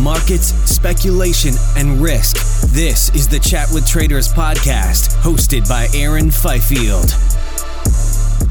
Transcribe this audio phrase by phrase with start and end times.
[0.00, 2.36] Markets, speculation, and risk.
[2.72, 7.10] This is the Chat with Traders podcast, hosted by Aaron Fifield.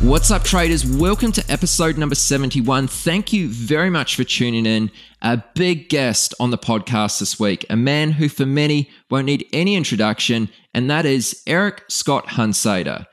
[0.02, 0.86] What's up, traders?
[0.86, 2.88] Welcome to episode number 71.
[2.88, 4.92] Thank you very much for tuning in.
[5.24, 9.48] A big guest on the podcast this week, a man who, for many, won't need
[9.52, 13.08] any introduction, and that is Eric Scott Hunsader.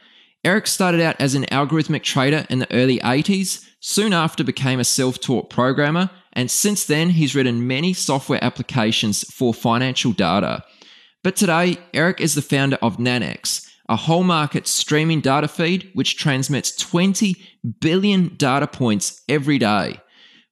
[0.44, 4.84] Eric started out as an algorithmic trader in the early 80s, soon after became a
[4.84, 10.62] self-taught programmer, and since then he's written many software applications for financial data.
[11.24, 16.16] But today, Eric is the founder of Nanex, a whole market streaming data feed which
[16.16, 17.34] transmits 20
[17.80, 19.98] billion data points every day.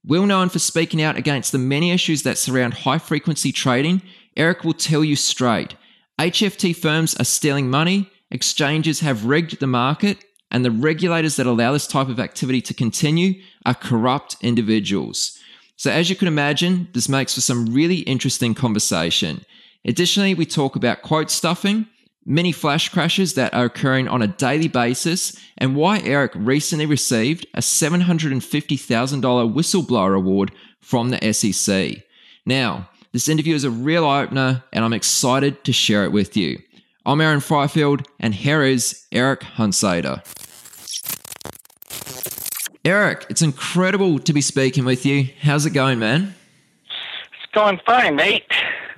[0.02, 4.02] Well known for speaking out against the many issues that surround high frequency trading,
[4.36, 5.76] Eric will tell you straight
[6.18, 11.72] HFT firms are stealing money, exchanges have rigged the market, and the regulators that allow
[11.72, 15.33] this type of activity to continue are corrupt individuals.
[15.76, 19.44] So, as you can imagine, this makes for some really interesting conversation.
[19.84, 21.86] Additionally, we talk about quote stuffing,
[22.24, 27.46] many flash crashes that are occurring on a daily basis, and why Eric recently received
[27.54, 32.02] a $750,000 whistleblower award from the SEC.
[32.46, 36.60] Now, this interview is a real opener, and I'm excited to share it with you.
[37.06, 40.24] I'm Aaron Fifield, and here is Eric Hunsader.
[42.84, 45.30] Eric, it's incredible to be speaking with you.
[45.40, 46.34] How's it going, man?
[46.84, 48.44] It's going fine, mate.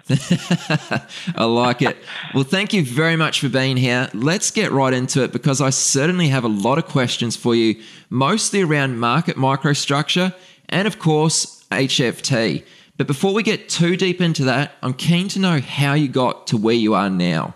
[1.36, 1.96] I like it.
[2.34, 4.08] Well, thank you very much for being here.
[4.12, 7.80] Let's get right into it because I certainly have a lot of questions for you,
[8.10, 10.34] mostly around market microstructure
[10.68, 12.64] and, of course, HFT.
[12.96, 16.48] But before we get too deep into that, I'm keen to know how you got
[16.48, 17.54] to where you are now.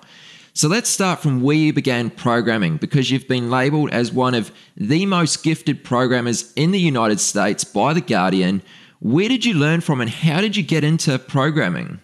[0.53, 4.51] So let's start from where you began programming because you've been labeled as one of
[4.77, 8.63] the most gifted programmers in the United States by The Guardian.
[8.99, 12.01] Where did you learn from and how did you get into programming?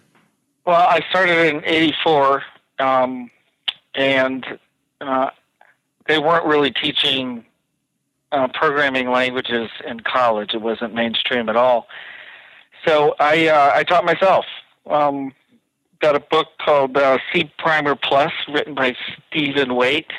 [0.65, 2.43] Well, I started in 84
[2.79, 3.29] um,
[3.95, 4.45] and
[5.01, 5.29] uh,
[6.07, 7.45] they weren't really teaching
[8.31, 10.53] uh, programming languages in college.
[10.53, 11.87] It wasn't mainstream at all.
[12.85, 14.45] So I, uh, I taught myself.
[14.85, 15.33] Um,
[15.99, 18.95] got a book called uh, C Primer Plus, written by
[19.29, 20.11] Stephen Waite,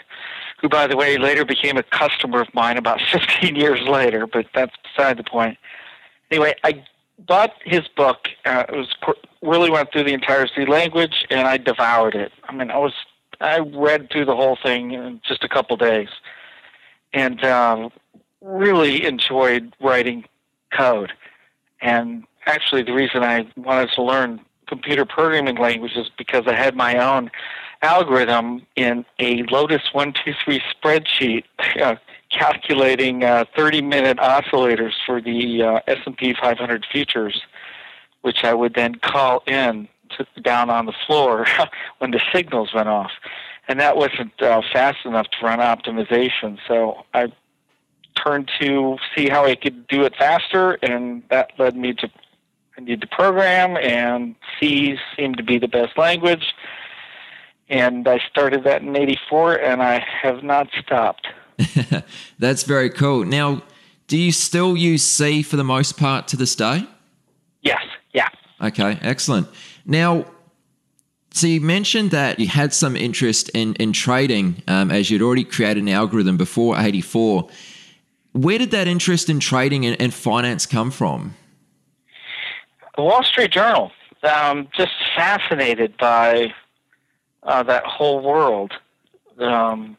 [0.60, 4.46] who, by the way, later became a customer of mine about 15 years later, but
[4.54, 5.58] that's beside the point.
[6.30, 6.84] Anyway, I
[7.26, 8.28] bought his book.
[8.44, 8.94] Uh, it was
[9.42, 12.32] really went through the entire C language, and I devoured it.
[12.44, 12.92] I mean, I was
[13.40, 16.08] I read through the whole thing in just a couple days,
[17.12, 17.90] and um,
[18.40, 20.24] really enjoyed writing
[20.76, 21.12] code.
[21.80, 26.98] And actually, the reason I wanted to learn computer programming languages because I had my
[26.98, 27.30] own
[27.82, 31.44] algorithm in a Lotus 123 spreadsheet
[31.80, 31.96] uh,
[32.30, 37.42] calculating uh, 30-minute oscillators for the uh, S&P 500 futures,
[38.22, 41.46] which I would then call in to, down on the floor
[41.98, 43.12] when the signals went off.
[43.68, 47.30] And that wasn't uh, fast enough to run optimization, so I
[48.14, 52.10] turned to see how I could do it faster, and that led me to
[52.78, 56.54] I need to program, and C seemed to be the best language.
[57.68, 61.26] And I started that in 84, and I have not stopped.
[62.38, 63.24] That's very cool.
[63.24, 63.62] Now,
[64.06, 66.86] do you still use C for the most part to this day?
[67.62, 67.82] Yes,
[68.14, 68.28] yeah.
[68.60, 69.48] Okay, excellent.
[69.84, 70.26] Now,
[71.30, 75.44] So you mentioned that you had some interest in in trading um, as you'd already
[75.44, 77.48] created an algorithm before '84.
[78.32, 81.34] Where did that interest in trading and, and finance come from?
[82.98, 83.92] The Wall Street Journal.
[84.24, 86.52] Um, just fascinated by
[87.44, 88.72] uh, that whole world.
[89.38, 89.96] Um,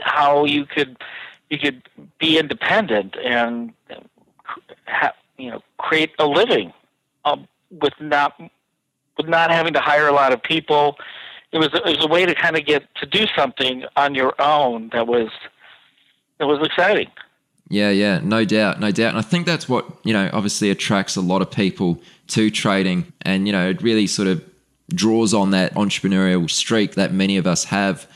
[0.00, 0.98] how you could
[1.48, 1.82] you could
[2.18, 3.72] be independent and
[4.86, 6.74] ha- you know create a living
[7.24, 8.38] um, with not
[9.16, 10.98] with not having to hire a lot of people.
[11.52, 14.34] It was it was a way to kind of get to do something on your
[14.38, 15.30] own that was
[16.38, 17.10] that was exciting.
[17.70, 19.10] Yeah, yeah, no doubt, no doubt.
[19.10, 23.12] And I think that's what, you know, obviously attracts a lot of people to trading.
[23.22, 24.44] And, you know, it really sort of
[24.90, 28.06] draws on that entrepreneurial streak that many of us have.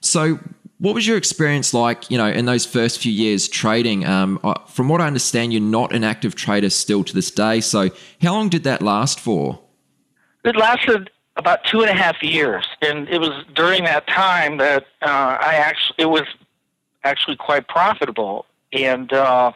[0.00, 0.38] So,
[0.78, 4.06] what was your experience like, you know, in those first few years trading?
[4.06, 7.60] Um, from what I understand, you're not an active trader still to this day.
[7.60, 7.90] So,
[8.22, 9.60] how long did that last for?
[10.42, 14.86] It lasted about two and a half years, and it was during that time that
[15.02, 16.24] uh, I actually it was
[17.04, 19.52] actually quite profitable and uh,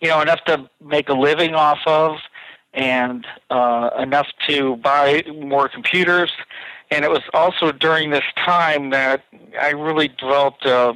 [0.00, 2.16] you know enough to make a living off of,
[2.76, 6.30] and uh, enough to buy more computers.
[6.90, 9.24] And it was also during this time that
[9.60, 10.92] I really developed a,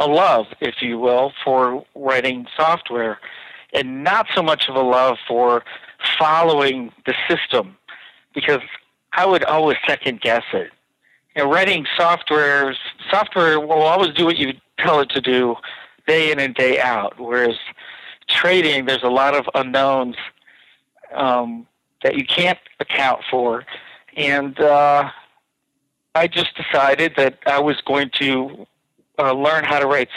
[0.00, 3.18] a love, if you will, for writing software,
[3.72, 5.64] and not so much of a love for
[6.18, 7.76] following the system,
[8.34, 8.60] because
[9.12, 10.70] I would always second guess it.
[11.36, 12.76] Know, writing software,
[13.10, 15.54] software will always do what you tell it to do,
[16.06, 17.18] day in and day out.
[17.18, 17.56] Whereas
[18.28, 20.16] trading, there's a lot of unknowns
[21.14, 21.66] um,
[22.02, 23.64] that you can't account for.
[24.16, 25.10] And uh,
[26.14, 28.66] I just decided that I was going to
[29.18, 30.08] uh, learn how to write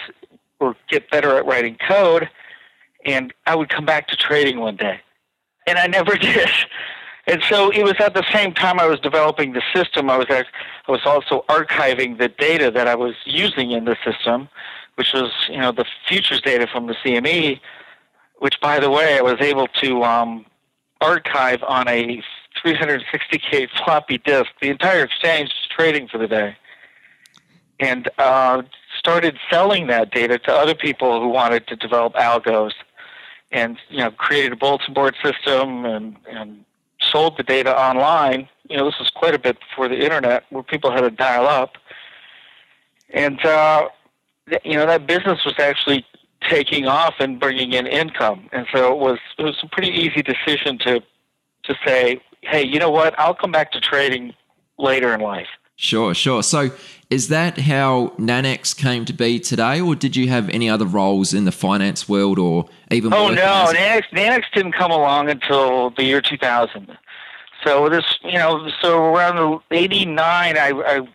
[0.60, 2.30] or get better at writing code,
[3.06, 5.00] and I would come back to trading one day.
[5.68, 6.50] And I never did.
[7.28, 10.28] And so it was at the same time I was developing the system, I was
[10.30, 10.44] I
[10.88, 14.50] was also archiving the data that I was using in the system
[14.96, 17.60] which was you know the futures data from the CME,
[18.40, 20.46] which by the way I was able to um,
[21.02, 22.24] archive on a
[22.64, 24.48] 360k floppy disk.
[24.62, 26.56] The entire exchange trading for the day,
[27.80, 28.62] and uh,
[28.98, 32.74] started selling that data to other people who wanted to develop algos,
[33.52, 36.64] and you know created a bulletin board system and and
[37.02, 38.48] sold the data online.
[38.70, 41.48] You know this was quite a bit before the internet, where people had to dial
[41.48, 41.78] up,
[43.10, 43.90] and uh,
[44.64, 46.06] you know that business was actually
[46.50, 50.22] taking off and bringing in income, and so it was it was a pretty easy
[50.22, 51.02] decision to
[51.64, 53.18] to say, hey, you know what?
[53.20, 54.34] I'll come back to trading
[54.78, 55.48] later in life.
[55.76, 56.44] Sure, sure.
[56.44, 56.70] So,
[57.10, 61.34] is that how Nanex came to be today, or did you have any other roles
[61.34, 63.14] in the finance world, or even?
[63.14, 66.98] Oh no, Nanex, Nanex didn't come along until the year 2000.
[67.66, 71.08] So this, you know, so around '89, I, I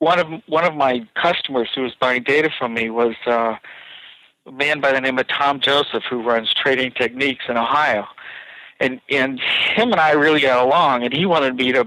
[0.00, 3.54] one of one of my customers who was buying data from me was uh,
[4.46, 8.06] a man by the name of Tom Joseph, who runs Trading Techniques in Ohio,
[8.78, 11.86] and and him and I really got along, and he wanted me to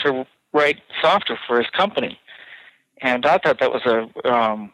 [0.00, 2.18] to write software for his company,
[3.00, 4.72] and I thought that was a um,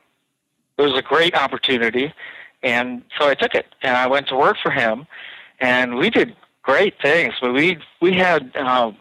[0.76, 2.12] it was a great opportunity,
[2.62, 5.06] and so I took it, and I went to work for him,
[5.60, 7.34] and we did great things.
[7.40, 8.92] But we we had uh,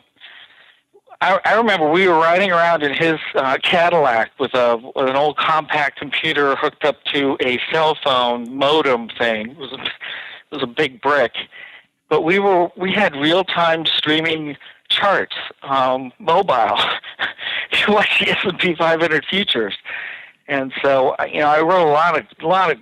[1.21, 5.15] I, I remember we were riding around in his uh, Cadillac with a with an
[5.15, 9.51] old Compaq computer hooked up to a cell phone modem thing.
[9.51, 9.91] It was a, it
[10.51, 11.33] was a big brick,
[12.09, 14.57] but we were we had real time streaming
[14.89, 16.77] charts, um, mobile,
[17.87, 19.75] watch the S and P 500 futures,
[20.47, 22.77] and so you know I wrote a lot of a lot of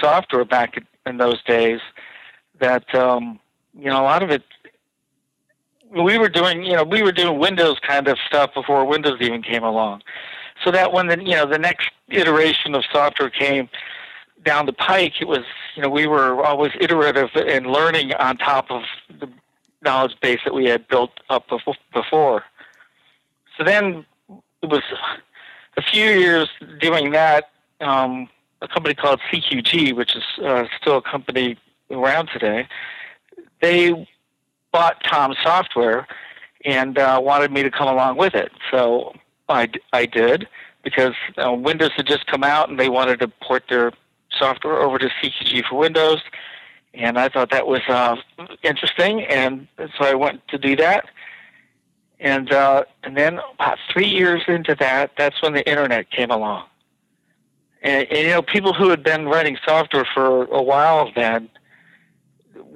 [0.00, 1.80] software back in those days
[2.58, 3.38] that um,
[3.78, 4.42] you know a lot of it
[5.92, 9.42] we were doing, you know, we were doing Windows kind of stuff before Windows even
[9.42, 10.02] came along.
[10.64, 13.68] So that when the, you know, the next iteration of software came
[14.44, 15.44] down the pike, it was,
[15.74, 18.82] you know, we were always iterative and learning on top of
[19.20, 19.28] the
[19.82, 21.48] knowledge base that we had built up
[21.92, 22.44] before.
[23.58, 24.06] So then
[24.62, 24.82] it was
[25.76, 26.48] a few years
[26.80, 27.50] doing that.
[27.80, 28.28] Um,
[28.60, 31.58] a company called CQG, which is uh, still a company
[31.90, 32.68] around today,
[33.60, 34.08] they
[34.72, 36.06] bought Tom Software
[36.64, 38.52] and uh, wanted me to come along with it.
[38.70, 39.14] So
[39.48, 40.48] I, I did
[40.82, 43.92] because uh, Windows had just come out and they wanted to port their
[44.38, 46.20] software over to CQG for Windows.
[46.94, 48.16] And I thought that was uh,
[48.62, 51.06] interesting, and so I went to do that.
[52.20, 56.66] And uh, and then about three years into that, that's when the internet came along.
[57.82, 61.48] And, and you know, people who had been writing software for a while then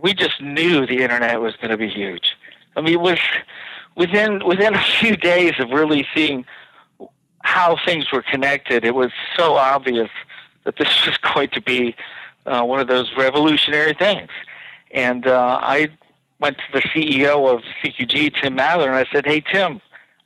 [0.00, 2.36] we just knew the internet was going to be huge.
[2.76, 3.18] I mean, it was
[3.96, 6.44] within within a few days of really seeing
[7.46, 10.10] how things were connected, it was so obvious
[10.64, 11.94] that this was going to be
[12.44, 14.30] uh, one of those revolutionary things.
[14.90, 15.88] And uh, I
[16.40, 19.80] went to the CEO of CQG, Tim Mather, and I said, "Hey, Tim,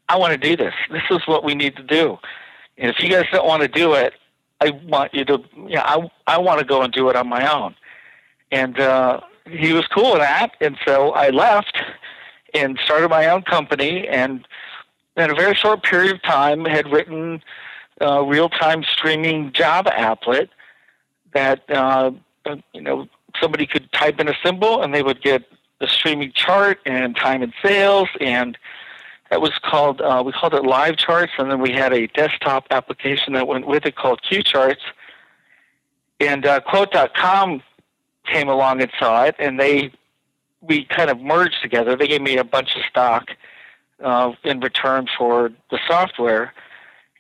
[0.09, 0.75] I want to do this.
[0.91, 2.19] This is what we need to do.
[2.79, 4.15] And if you guys don't want to do it,
[4.61, 7.29] I want you to, you know, I I want to go and do it on
[7.29, 7.75] my own."
[8.51, 11.79] And uh, he was cool with that, and so I left
[12.55, 14.47] and started my own company, and
[15.17, 17.43] in a very short period of time, had written
[18.01, 20.49] a real-time streaming Java applet
[21.33, 22.11] that uh,
[22.73, 23.09] you know
[23.41, 25.45] somebody could type in a symbol and they would get
[25.79, 28.59] the streaming chart and time and sales and
[29.31, 32.67] that was called uh, we called it live charts and then we had a desktop
[32.71, 34.83] application that went with it called q charts.
[36.19, 37.63] And uh, quote.com
[38.31, 39.91] came along and saw it and they
[40.61, 43.31] we kind of merged together they gave me a bunch of stock
[44.03, 46.53] uh, in return for the software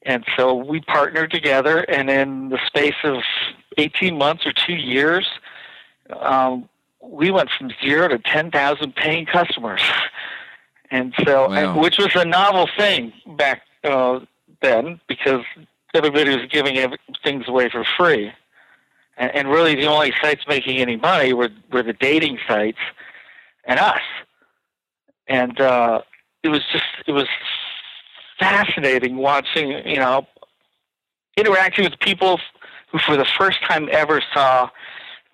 [0.06, 3.22] and so we partnered together and in the space of
[3.78, 5.26] 18 months or two years
[6.20, 6.68] um,
[7.02, 9.82] we went from zero to 10,000 paying customers.
[10.90, 11.78] And so, wow.
[11.78, 14.20] which was a novel thing back uh,
[14.60, 15.44] then because
[15.94, 16.76] everybody was giving
[17.22, 18.32] things away for free.
[19.20, 22.78] And, and really, the only sites making any money were, were the dating sites
[23.66, 24.00] and us.
[25.28, 26.00] And uh,
[26.42, 27.28] it was just, it was
[28.38, 30.26] fascinating watching, you know,
[31.36, 32.40] interacting with people
[32.90, 34.70] who for the first time ever saw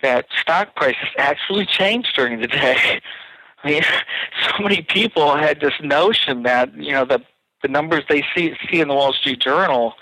[0.02, 3.00] that stock prices actually changed during the day.
[3.64, 3.82] I mean,
[4.44, 7.22] so many people had this notion that you know the
[7.62, 9.94] the numbers they see see in the Wall Street Journal,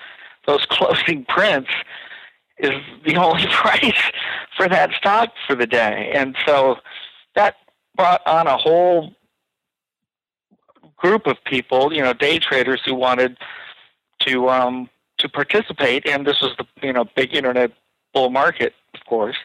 [0.47, 1.71] those closing prints,
[2.59, 2.73] is
[3.05, 4.03] the only price
[4.57, 6.77] for that stock for the day, and so
[7.35, 7.57] that
[7.97, 9.13] brought on a whole
[10.97, 13.37] group of people, you know, day traders who wanted
[14.21, 17.73] to um, to participate, and this was the you know big internet
[18.13, 19.37] bull market, of course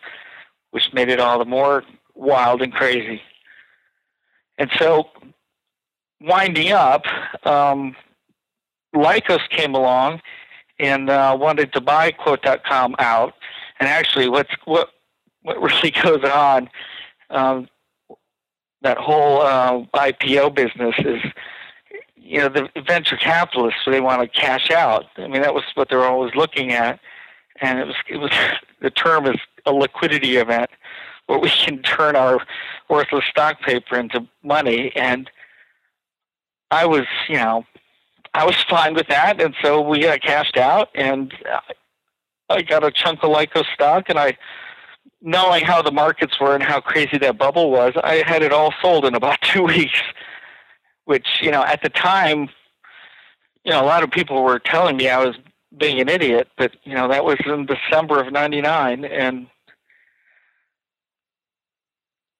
[0.71, 1.83] which made it all the more
[2.15, 3.21] wild and crazy.
[4.57, 5.09] And so,
[6.21, 7.05] winding up,
[7.45, 7.95] um,
[8.93, 10.21] Lycos came along
[10.79, 13.33] and uh, wanted to buy Quote.com out.
[13.79, 14.89] And actually, what's what
[15.43, 16.69] what really goes on,
[17.29, 17.67] um,
[18.81, 21.21] that whole uh, IPO business is,
[22.15, 25.05] you know, the venture capitalists they want to cash out.
[25.17, 26.99] I mean, that was what they're always looking at,
[27.61, 28.31] and it was it was
[28.81, 30.69] the term is a liquidity event
[31.27, 32.39] where we can turn our
[32.89, 34.91] worthless stock paper into money.
[34.95, 35.29] And
[36.71, 37.65] I was, you know,
[38.33, 41.33] I was fine with that, and so we got cashed out, and
[42.49, 44.37] I got a chunk of Lycos stock, and I,
[45.21, 48.73] knowing how the markets were and how crazy that bubble was, I had it all
[48.81, 49.99] sold in about two weeks.
[51.05, 52.49] Which, you know, at the time,
[53.63, 55.35] you know, a lot of people were telling me I was
[55.77, 59.47] being an idiot, but you know that was in December of '99, and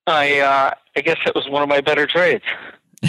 [0.07, 2.43] I uh, I guess it was one of my better trades.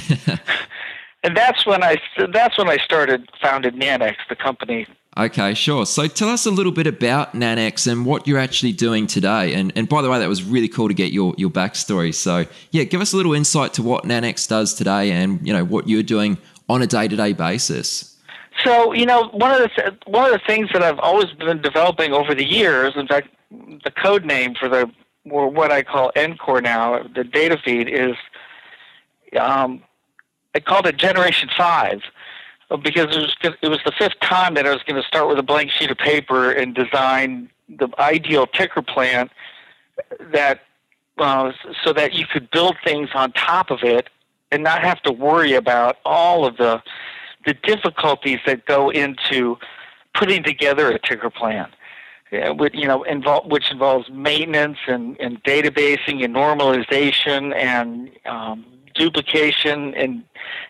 [1.22, 1.96] and that's when I
[2.32, 4.86] that's when I started founded Nanex, the company.
[5.18, 5.86] Okay, sure.
[5.86, 9.54] So tell us a little bit about Nanex and what you're actually doing today.
[9.54, 12.14] And and by the way, that was really cool to get your your backstory.
[12.14, 15.64] So yeah, give us a little insight to what Nanex does today, and you know
[15.64, 18.16] what you're doing on a day to day basis.
[18.64, 21.60] So you know, one of the th- one of the things that I've always been
[21.60, 24.90] developing over the years, in fact, the code name for the
[25.28, 28.16] or what I call NxCore now, the data feed is,
[29.38, 29.82] um,
[30.54, 32.00] I called it Generation Five
[32.82, 35.38] because it was it was the fifth time that I was going to start with
[35.38, 39.30] a blank sheet of paper and design the ideal ticker plant
[40.32, 40.60] that
[41.18, 41.52] uh,
[41.84, 44.08] so that you could build things on top of it
[44.50, 46.82] and not have to worry about all of the
[47.46, 49.56] the difficulties that go into
[50.14, 51.72] putting together a ticker plant.
[52.58, 59.94] which, you know, involve, which involves maintenance and, and databasing and normalization and um, duplication
[59.94, 60.24] and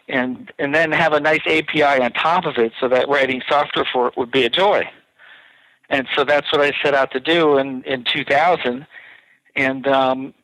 [0.08, 3.86] and and then have a nice API on top of it so that writing software
[3.92, 4.88] for it would be a joy.
[5.88, 8.86] And so that's what I set out to do in in 2000.
[9.56, 10.34] And um,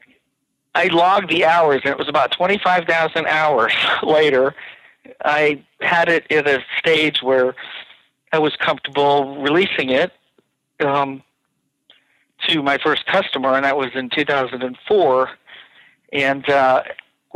[0.75, 4.55] I logged the hours, and it was about 25,000 hours later
[5.25, 7.55] I had it at a stage where
[8.33, 10.13] I was comfortable releasing it
[10.81, 11.23] um,
[12.49, 15.31] to my first customer, and that was in 2004.
[16.13, 16.83] And uh,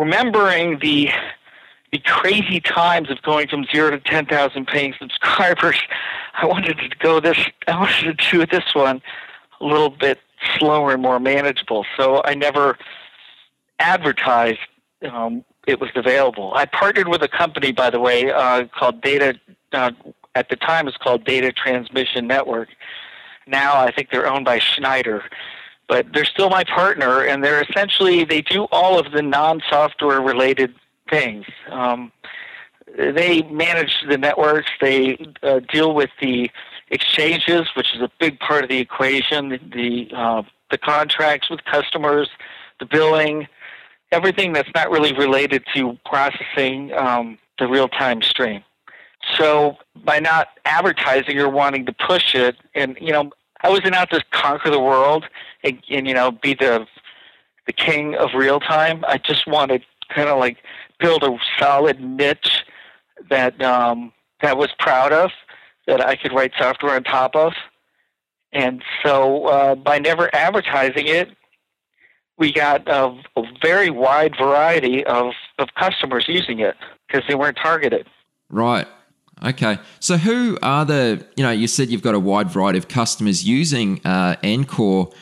[0.00, 1.10] remembering the
[1.92, 5.76] the crazy times of going from zero to 10,000 paying subscribers,
[6.34, 7.36] I wanted to go this.
[7.66, 9.02] I wanted to do this one
[9.60, 10.20] a little bit
[10.56, 11.84] slower and more manageable.
[11.96, 12.78] So I never
[13.80, 14.60] advertised
[15.02, 16.52] um, it was available.
[16.54, 19.38] I partnered with a company, by the way, uh, called Data.
[19.72, 19.92] Uh,
[20.34, 22.68] at the time, it's called Data Transmission Network.
[23.46, 25.24] Now, I think they're owned by Schneider,
[25.90, 30.72] but they're still my partner, and they're essentially they do all of the non-software related
[31.10, 31.44] things.
[31.68, 32.12] Um,
[32.96, 34.70] they manage the networks.
[34.80, 36.48] They uh, deal with the
[36.90, 39.48] exchanges, which is a big part of the equation.
[39.74, 42.30] The uh, the contracts with customers,
[42.78, 43.48] the billing,
[44.12, 48.62] everything that's not really related to processing um, the real time stream.
[49.36, 53.32] So by not advertising or wanting to push it, and you know,
[53.62, 55.26] I wasn't out to conquer the world
[55.62, 56.86] and, and you know be the
[57.66, 59.04] the king of real time.
[59.06, 60.58] I just wanted kind of like
[60.98, 62.64] build a solid niche
[63.28, 64.12] that um,
[64.42, 65.30] that was proud of,
[65.86, 67.52] that I could write software on top of.
[68.52, 71.30] And so uh, by never advertising it,
[72.38, 76.74] we got a, a very wide variety of, of customers using it
[77.06, 78.08] because they weren't targeted.
[78.48, 78.88] Right.
[79.42, 79.78] Okay.
[80.00, 83.44] So who are the, you know, you said you've got a wide variety of customers
[83.44, 85.12] using uh, NxCore.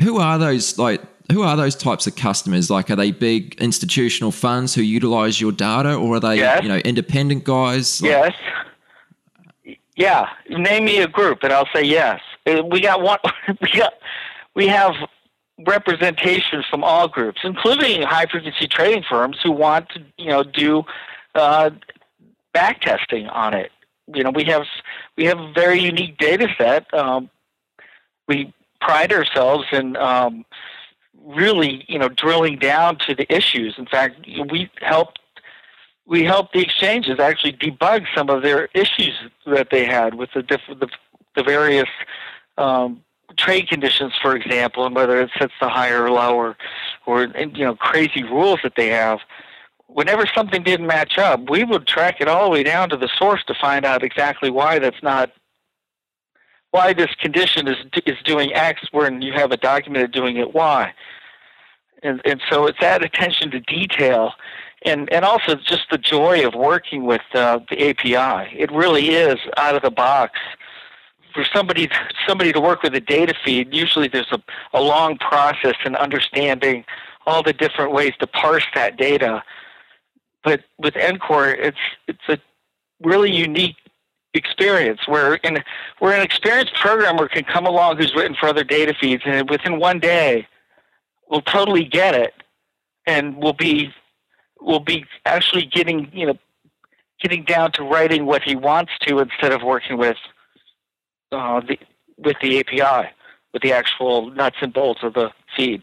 [0.00, 1.00] Who are those, like,
[1.30, 2.70] who are those types of customers?
[2.70, 6.62] Like, are they big institutional funds who utilize your data, or are they, yes.
[6.62, 8.02] you know, independent guys?
[8.02, 9.76] Like- yes.
[9.96, 10.28] Yeah.
[10.48, 12.20] Name me a group, and I'll say yes.
[12.46, 13.18] Uh, we got one.
[13.60, 13.94] We got.
[14.54, 14.94] We have
[15.66, 20.82] representation from all groups, including high frequency trading firms who want to, you know, do
[21.34, 21.70] uh,
[22.52, 23.70] back testing on it.
[24.12, 24.62] You know, we have
[25.16, 26.92] we have a very unique data set.
[26.92, 27.30] Um,
[28.26, 30.44] we pride ourselves in um,
[31.24, 33.74] really, you know, drilling down to the issues.
[33.78, 35.18] In fact, we helped
[36.06, 39.14] we helped the exchanges actually debug some of their issues
[39.46, 40.88] that they had with the diff- the,
[41.36, 41.88] the various
[42.58, 43.02] um,
[43.36, 46.56] trade conditions, for example, and whether it sets the higher or lower,
[47.06, 49.20] or you know, crazy rules that they have.
[49.92, 53.08] Whenever something didn't match up, we would track it all the way down to the
[53.18, 55.30] source to find out exactly why that's not
[56.70, 60.92] why this condition is is doing X when you have a document doing it Y.
[62.02, 64.32] And and so it's that attention to detail,
[64.84, 68.56] and and also just the joy of working with uh, the API.
[68.56, 70.38] It really is out of the box.
[71.34, 71.90] For somebody
[72.28, 74.40] somebody to work with a data feed, usually there's a,
[74.72, 76.84] a long process in understanding
[77.26, 79.42] all the different ways to parse that data.
[80.42, 82.38] But with NxCore, it's it's a
[83.02, 83.76] really unique
[84.34, 85.62] experience where in
[85.98, 89.80] where an experienced programmer can come along who's written for other data feeds and within
[89.80, 90.46] one day
[91.28, 92.34] will totally get it
[93.06, 93.92] and will be
[94.60, 96.38] will be actually getting you know
[97.20, 100.16] getting down to writing what he wants to instead of working with
[101.32, 101.78] uh, the
[102.18, 103.10] with the API
[103.52, 105.82] with the actual nuts and bolts of the feed.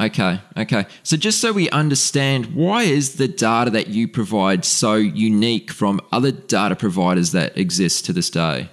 [0.00, 0.86] Okay, okay.
[1.02, 6.00] So just so we understand, why is the data that you provide so unique from
[6.10, 8.70] other data providers that exist to this day?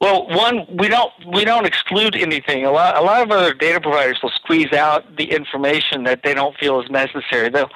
[0.00, 2.64] Well, one, we don't we don't exclude anything.
[2.64, 6.34] A lot a lot of other data providers will squeeze out the information that they
[6.34, 7.48] don't feel is necessary.
[7.48, 7.70] They'll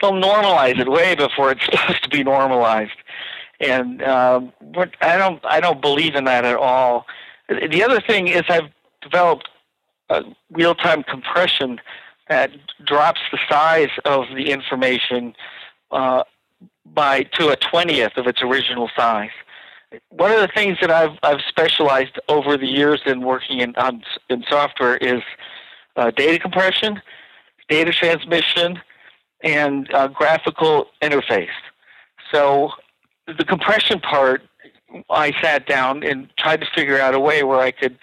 [0.00, 2.98] they'll normalize it way before it's supposed to be normalized,
[3.60, 4.52] and um,
[5.00, 7.06] I don't I don't believe in that at all.
[7.48, 9.48] The other thing is I've developed
[10.50, 11.78] real time compression
[12.28, 12.50] that
[12.84, 15.34] drops the size of the information
[15.90, 16.24] uh,
[16.86, 19.30] by to a twentieth of its original size.
[20.10, 24.02] One of the things that I've I've specialized over the years in working in on,
[24.28, 25.22] in software is
[25.96, 27.00] uh, data compression,
[27.68, 28.80] data transmission,
[29.42, 31.48] and uh, graphical interface.
[32.32, 32.72] So
[33.26, 34.42] the compression part,
[35.10, 37.98] I sat down and tried to figure out a way where I could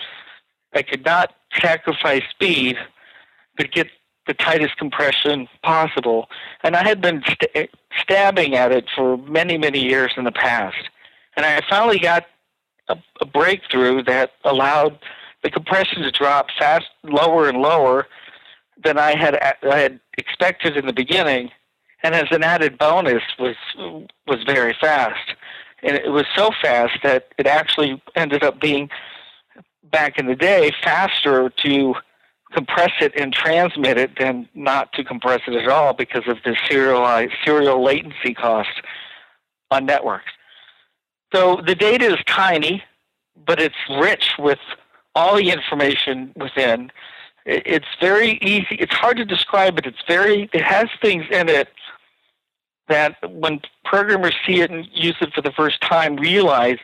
[0.74, 2.78] I could not sacrifice speed,
[3.58, 3.88] but get
[4.28, 6.30] the tightest compression possible.
[6.64, 7.68] And I had been st- eh,
[8.02, 10.90] stabbing at it for many, many years in the past.
[11.36, 12.26] And I finally got
[12.88, 15.00] a, a breakthrough that allowed
[15.44, 18.08] the compression to drop fast, lower and lower
[18.84, 21.52] than I had I had expected in the beginning.
[22.04, 23.56] And as an added bonus, was
[24.28, 25.36] was very fast.
[25.84, 28.90] And it was so fast that it actually ended up being
[29.84, 31.96] back in the day faster to
[32.54, 36.56] compress it and transmit it than not to compress it at all because of the
[36.68, 38.70] serial uh, serial latency cost
[39.72, 40.32] on networks.
[41.34, 42.84] So the data is tiny,
[43.46, 44.60] but it's rich with
[45.16, 46.92] all the information within.
[47.46, 48.76] It's very easy.
[48.80, 50.50] It's hard to describe, but it's very.
[50.54, 51.70] It has things in it
[52.88, 56.78] that when programmers see it and use it for the first time, realize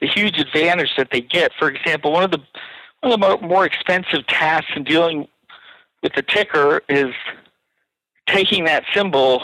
[0.00, 1.52] the huge advantage that they get.
[1.58, 2.42] For example, one of the
[3.06, 5.28] one of the more expensive tasks in dealing
[6.02, 7.14] with the ticker is
[8.26, 9.42] taking that symbol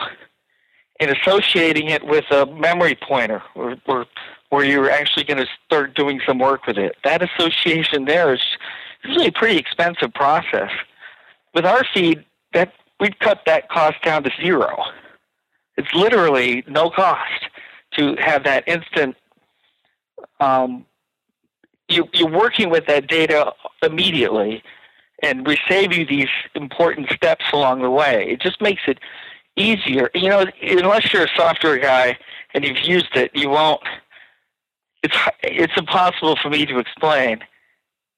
[0.98, 4.06] and associating it with a memory pointer or, or
[4.50, 6.96] where you're actually going to start doing some work with it.
[7.04, 8.40] That association there is
[9.04, 10.70] usually a pretty expensive process.
[11.54, 14.76] With our feed, that we've cut that cost down to zero.
[15.76, 17.46] It's literally no cost
[17.92, 19.16] to have that instant.
[20.40, 20.84] Um,
[21.96, 23.52] you, you're working with that data
[23.82, 24.62] immediately,
[25.22, 28.26] and we save you these important steps along the way.
[28.30, 28.98] It just makes it
[29.56, 30.10] easier.
[30.14, 32.18] You know, unless you're a software guy
[32.54, 33.82] and you've used it, you won't.
[35.02, 37.40] It's it's impossible for me to explain,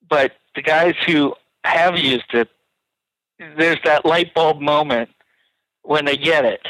[0.09, 1.35] but the guys who
[1.65, 2.49] have used it,
[3.57, 5.11] there's that light bulb moment
[5.83, 6.61] when they get it.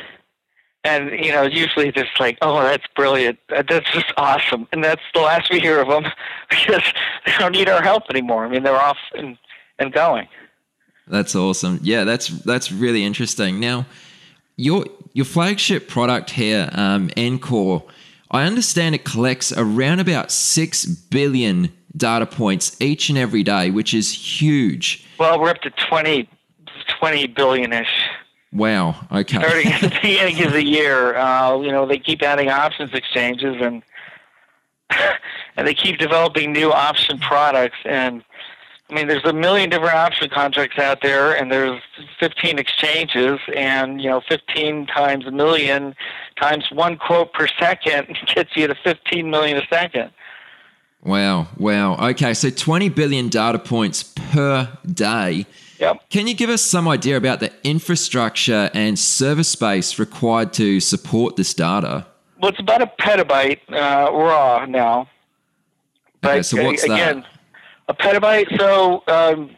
[0.84, 3.38] And you know, usually just like, oh, that's brilliant.
[3.48, 4.68] That's just awesome.
[4.72, 6.04] And that's the last we hear of them
[6.50, 6.82] because
[7.26, 8.44] they don't need our help anymore.
[8.44, 9.38] I mean, they're off and
[9.78, 10.28] and going.
[11.06, 11.80] That's awesome.
[11.82, 13.60] Yeah, that's that's really interesting.
[13.60, 13.86] Now,
[14.56, 17.82] your your flagship product here, um, NxCore,
[18.30, 23.94] I understand it collects around about six billion data points each and every day, which
[23.94, 25.06] is huge.
[25.18, 26.28] Well, we're up to 20,
[26.98, 28.03] 20 billion ish.
[28.54, 28.96] Wow.
[29.10, 29.38] Okay.
[29.38, 33.56] Starting at the beginning of the year, uh, you know, they keep adding options exchanges
[33.60, 33.82] and
[35.56, 38.24] and they keep developing new option products and
[38.90, 41.80] I mean, there's a million different option contracts out there, and there's
[42.20, 45.94] 15 exchanges, and you know, 15 times a million
[46.38, 50.10] times one quote per second gets you to 15 million a second.
[51.02, 52.10] Wow, wow.
[52.10, 55.46] Okay, so 20 billion data points per day.
[55.84, 56.08] Yep.
[56.08, 61.36] Can you give us some idea about the infrastructure and server space required to support
[61.36, 62.06] this data?
[62.40, 65.08] Well, it's about a petabyte uh, raw now.
[66.22, 67.26] But okay, so what's again, that?
[67.88, 68.58] a petabyte.
[68.58, 69.50] So um,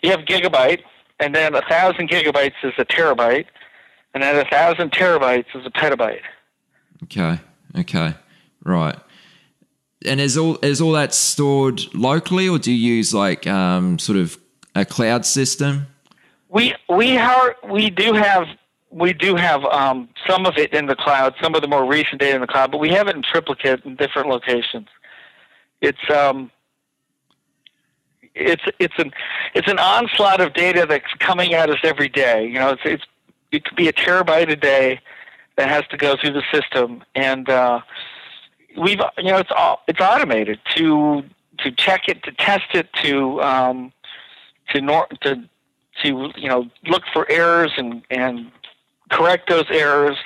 [0.00, 0.82] you have gigabyte,
[1.18, 3.46] and then a thousand gigabytes is a terabyte,
[4.14, 6.20] and then a thousand terabytes is a petabyte.
[7.04, 7.40] Okay.
[7.76, 8.14] Okay.
[8.64, 8.96] Right.
[10.06, 14.18] And is all is all that stored locally, or do you use like um, sort
[14.18, 14.38] of
[14.78, 15.86] a cloud system?
[16.48, 18.46] We we are we do have
[18.90, 22.20] we do have um, some of it in the cloud, some of the more recent
[22.20, 24.88] data in the cloud, but we have it in triplicate in different locations.
[25.80, 26.50] It's um,
[28.34, 29.12] it's it's an
[29.54, 32.46] it's an onslaught of data that's coming at us every day.
[32.46, 33.04] You know, it's it's
[33.52, 35.00] it could be a terabyte a day
[35.56, 37.80] that has to go through the system, and uh,
[38.76, 41.22] we've you know it's all it's automated to
[41.58, 43.92] to check it, to test it, to um,
[44.70, 45.36] to nor- to
[46.02, 48.50] to you know look for errors and and
[49.10, 50.16] correct those errors.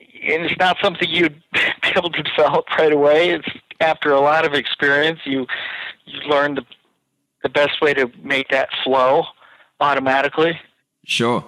[0.00, 3.30] And it's not something you'd be able to develop right away.
[3.30, 3.48] It's
[3.80, 5.46] after a lot of experience, you
[6.06, 6.64] you learn the
[7.42, 9.24] the best way to make that flow
[9.80, 10.58] automatically.
[11.04, 11.44] Sure.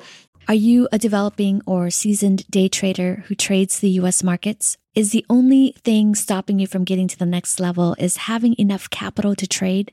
[0.48, 4.76] Are you a developing or seasoned day trader who trades the US markets?
[4.94, 8.90] Is the only thing stopping you from getting to the next level is having enough
[8.90, 9.92] capital to trade?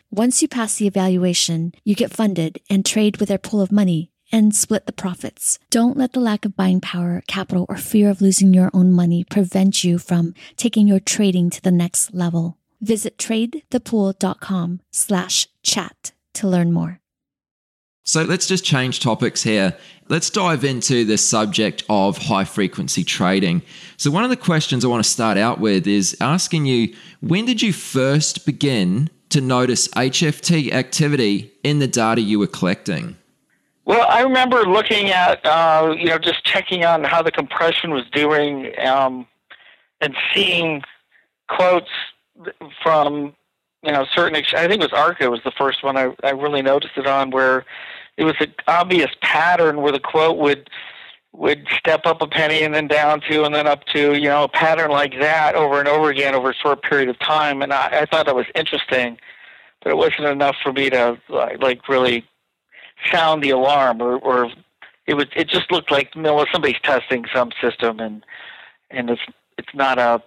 [0.13, 4.11] Once you pass the evaluation, you get funded and trade with their pool of money
[4.29, 5.57] and split the profits.
[5.69, 9.23] Don't let the lack of buying power, capital, or fear of losing your own money
[9.23, 12.57] prevent you from taking your trading to the next level.
[12.81, 16.99] Visit tradethepool.com slash chat to learn more.
[18.03, 19.77] So let's just change topics here.
[20.09, 23.61] Let's dive into the subject of high frequency trading.
[23.95, 27.45] So, one of the questions I want to start out with is asking you when
[27.45, 33.17] did you first begin to notice HFT activity in the data you were collecting?
[33.85, 38.03] Well, I remember looking at, uh, you know, just checking on how the compression was
[38.11, 39.25] doing um,
[39.99, 40.83] and seeing
[41.47, 41.89] quotes
[42.83, 43.33] from,
[43.83, 46.61] you know, certain, I think it was Arca was the first one I, I really
[46.61, 47.65] noticed it on where
[48.17, 50.69] it was an obvious pattern where the quote would,
[51.33, 54.43] would step up a penny and then down two and then up two, you know,
[54.43, 57.61] a pattern like that over and over again over a short period of time.
[57.61, 59.17] And I, I thought that was interesting,
[59.81, 62.25] but it wasn't enough for me to like really
[63.11, 64.51] sound the alarm or, or
[65.07, 68.23] it was it just looked like you know somebody's testing some system and
[68.89, 69.21] and it's
[69.57, 70.21] it's not a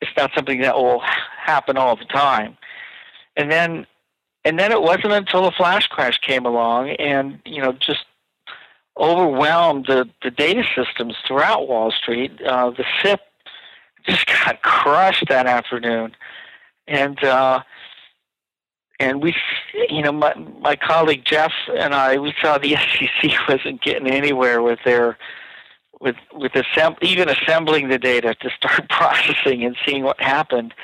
[0.00, 2.56] it's not something that will happen all the time
[3.36, 3.86] and then
[4.44, 8.04] and then it wasn't until the flash crash came along and you know just
[8.96, 12.40] overwhelmed the, the data systems throughout Wall Street.
[12.42, 13.20] Uh, the SIP
[14.06, 16.14] just got crushed that afternoon,
[16.86, 17.62] and uh,
[19.00, 19.34] and we,
[19.88, 22.76] you know, my my colleague Jeff and I, we saw the
[23.22, 25.18] SEC wasn't getting anywhere with their
[26.00, 30.74] with with assemb- even assembling the data to start processing and seeing what happened.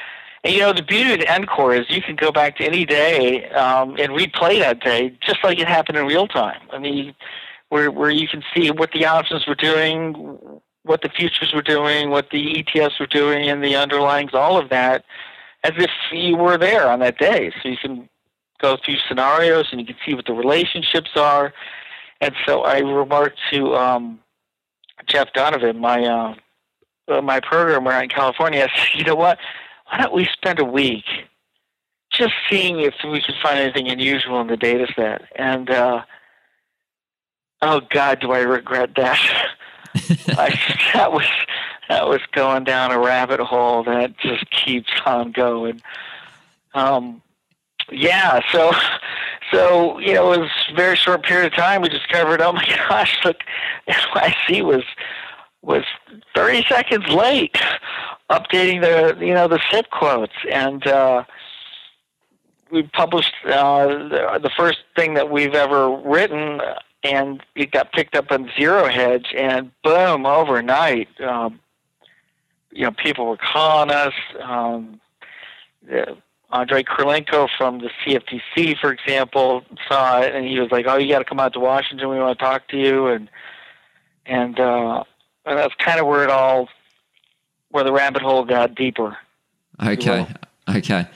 [0.45, 2.85] And you know, the beauty of the NxCore is you can go back to any
[2.85, 6.61] day um, and replay that day just like it happened in real time.
[6.71, 7.15] I mean,
[7.69, 10.39] where where you can see what the options were doing,
[10.83, 14.71] what the futures were doing, what the ETFs were doing, and the underlyings, all of
[14.71, 15.05] that,
[15.65, 17.53] as if you were there on that day.
[17.63, 18.09] So you can
[18.61, 21.53] go through scenarios and you can see what the relationships are.
[22.21, 24.21] And so I remarked to um,
[25.07, 26.35] Jeff Donovan, my uh,
[27.09, 28.69] uh, my programmer in California.
[28.73, 29.39] I said, you know what?
[29.89, 31.05] Why don't we spend a week
[32.13, 35.23] just seeing if we can find anything unusual in the data set?
[35.37, 36.03] And uh,
[37.63, 39.19] oh God, do I regret that?
[40.29, 40.59] I,
[40.95, 41.27] that was
[41.89, 45.81] that was going down a rabbit hole that just keeps on going.
[46.75, 47.23] Um,
[47.91, 48.73] yeah, so
[49.53, 51.83] so you know, it was a very short period of time.
[51.83, 53.39] We discovered, oh my gosh, look,
[53.89, 54.85] NYSE was
[55.63, 55.85] was
[56.35, 57.59] 30 seconds late
[58.31, 61.25] updating the you know the SIP quotes, and uh,
[62.71, 66.61] we published uh, the, the first thing that we've ever written,
[67.03, 71.61] and it got picked up on Zero Hedge, and boom, overnight, um,
[72.73, 74.15] you know, people were calling us.
[74.43, 75.01] Um,
[76.51, 81.09] Andrei Kirilenko from the CFTC, for example, saw it and he was like, "Oh, you
[81.09, 82.09] got to come out to Washington.
[82.09, 83.29] We want to talk to you." And
[84.27, 85.05] and uh,
[85.45, 86.69] and that's kind of where it all,
[87.71, 89.17] where the rabbit hole got deeper.
[89.83, 90.27] Okay,
[90.69, 91.07] okay.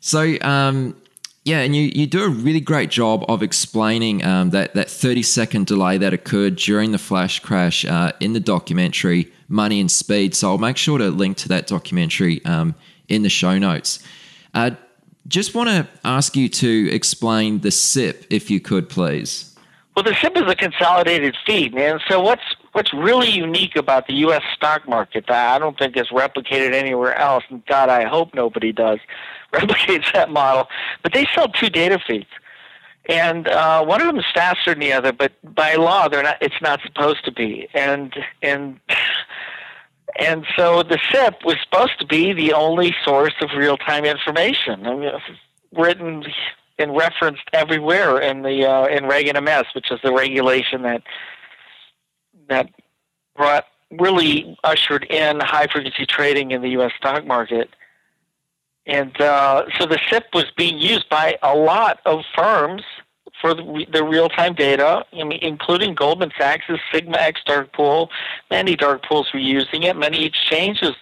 [0.00, 0.96] So, um,
[1.44, 5.22] yeah, and you, you do a really great job of explaining um, that that thirty
[5.22, 10.34] second delay that occurred during the flash crash uh, in the documentary Money and Speed.
[10.34, 12.74] So I'll make sure to link to that documentary um,
[13.08, 14.06] in the show notes.
[14.54, 14.70] Uh,
[15.28, 19.54] just want to ask you to explain the SIP, if you could, please.
[19.94, 22.00] Well, the SIP is a consolidated feed, man.
[22.08, 24.42] So what's what's really unique about the U.S.
[24.54, 28.72] stock market that I don't think is replicated anywhere else, and God, I hope nobody
[28.72, 29.00] does,
[29.52, 30.68] replicates that model.
[31.02, 32.26] But they sell two data feeds,
[33.08, 35.12] and uh, one of them is faster than the other.
[35.12, 36.38] But by law, they're not.
[36.40, 37.68] It's not supposed to be.
[37.74, 38.80] And and
[40.18, 44.86] and so the SIP was supposed to be the only source of real time information.
[44.86, 45.10] I mean,
[45.72, 46.24] written
[46.78, 51.02] and referenced everywhere in the uh, in Reg NMS, which is the regulation that
[52.48, 52.70] that
[53.36, 53.64] brought
[53.98, 56.92] really ushered in high frequency trading in the U.S.
[56.96, 57.70] stock market.
[58.86, 62.82] And uh, so the SIP was being used by a lot of firms
[63.40, 68.10] for the, the real-time data, I mean, including Goldman Sachs' Sigma X dark pool.
[68.50, 69.96] Many dark pools were using it.
[69.96, 70.92] Many exchanges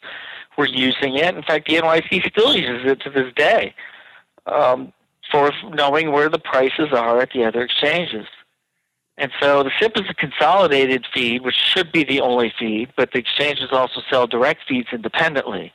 [0.57, 1.35] were using it.
[1.35, 3.75] In fact, the NYSE still uses it to this day
[4.47, 4.93] um,
[5.31, 8.27] for knowing where the prices are at the other exchanges.
[9.19, 13.13] And so the SIP is a consolidated feed, which should be the only feed, but
[13.13, 15.73] the exchanges also sell direct feeds independently.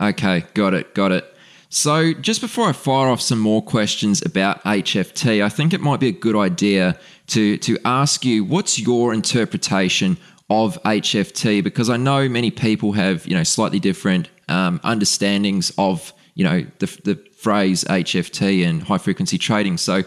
[0.00, 1.34] Okay, got it, got it.
[1.68, 6.00] So, just before I fire off some more questions about HFT, I think it might
[6.00, 10.16] be a good idea to, to ask you what's your interpretation
[10.48, 11.62] of HFT?
[11.62, 16.66] Because I know many people have you know slightly different um, understandings of you know
[16.80, 19.76] the, the phrase HFT and high frequency trading.
[19.76, 20.02] So,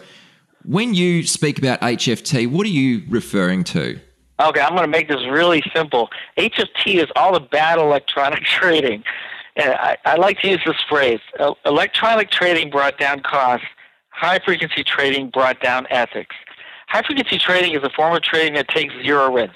[0.64, 3.98] when you speak about HFT, what are you referring to?
[4.40, 6.10] Okay, I'm going to make this really simple.
[6.36, 9.04] HFT is all about electronic trading.
[9.56, 11.20] And I, I like to use this phrase
[11.64, 13.66] electronic trading brought down costs,
[14.10, 16.34] high frequency trading brought down ethics.
[16.88, 19.54] High frequency trading is a form of trading that takes zero risk.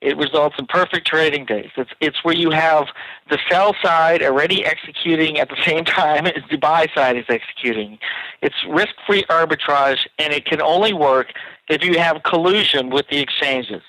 [0.00, 1.70] It results in perfect trading days.
[1.76, 2.88] It's, it's where you have
[3.30, 7.98] the sell side already executing at the same time as the buy side is executing.
[8.42, 11.32] It's risk free arbitrage, and it can only work
[11.68, 13.82] if you have collusion with the exchanges.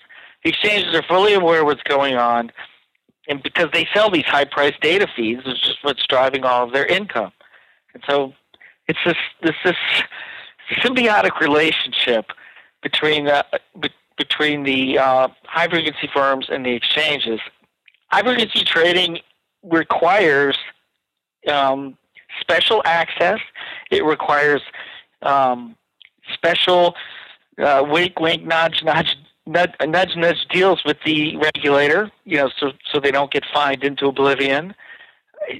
[0.44, 2.52] The exchanges are fully aware of what's going on
[3.28, 6.74] and because they sell these high priced data feeds, it's just what's driving all of
[6.74, 7.32] their income.
[7.94, 8.34] And so
[8.88, 9.76] it's this this this
[10.84, 12.26] symbiotic relationship
[12.82, 13.46] between the
[14.18, 17.40] between the uh, high frequency firms and the exchanges.
[18.08, 19.20] High frequency trading
[19.64, 20.58] requires
[21.48, 21.98] um,
[22.40, 23.40] special access.
[23.90, 24.62] It requires
[25.22, 25.76] um,
[26.34, 26.96] special
[27.58, 32.72] uh, wink, wink, nudge, nudge nudge, nudge nudge deals with the regulator, you know, so
[32.92, 34.74] so they don't get fined into oblivion.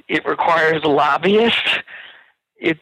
[0.08, 1.82] It requires a lobbyist.
[2.58, 2.80] It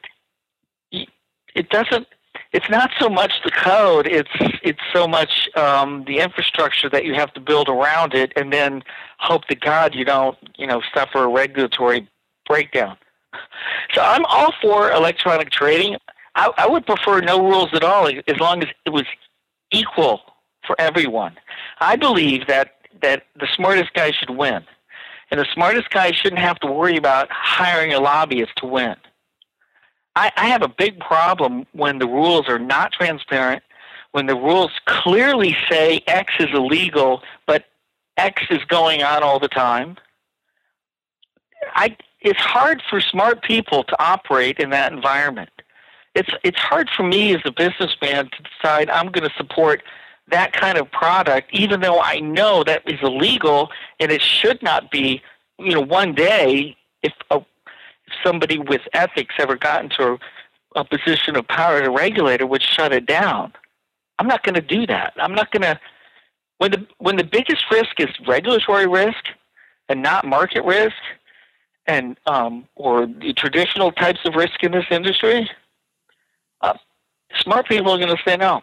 [1.55, 2.07] it doesn't.
[2.51, 4.29] it's not so much the code; it's
[4.63, 8.83] it's so much um, the infrastructure that you have to build around it, and then
[9.19, 12.07] hope to God you don't you know suffer a regulatory
[12.47, 12.97] breakdown.
[13.93, 15.97] So I'm all for electronic trading.
[16.35, 19.05] I, I would prefer no rules at all, as long as it was
[19.71, 20.21] equal
[20.69, 21.35] for everyone.
[21.79, 24.63] I believe that that the smartest guy should win,
[25.31, 28.95] and the smartest guy shouldn't have to worry about hiring a lobbyist to win.
[30.15, 33.63] I, I have a big problem when the rules are not transparent,
[34.11, 37.65] when the rules clearly say X is illegal, but
[38.17, 39.97] X is going on all the time.
[41.73, 45.49] I, it's hard for smart people to operate in that environment.
[46.15, 49.83] It's, it's hard for me as a businessman to decide I'm going to support
[50.31, 54.91] that kind of product, even though I know that is illegal and it should not
[54.91, 55.21] be.
[55.57, 57.41] You know, one day, if a
[58.23, 60.19] somebody with ethics ever got into
[60.75, 63.53] a, a position of power to regulate it would shut it down.
[64.17, 65.13] I'm not going to do that.
[65.17, 65.79] I'm not going to.
[66.57, 69.25] When the when the biggest risk is regulatory risk
[69.87, 70.97] and not market risk,
[71.87, 75.49] and um, or the traditional types of risk in this industry,
[76.61, 76.73] uh,
[77.37, 78.61] smart people are going to say no.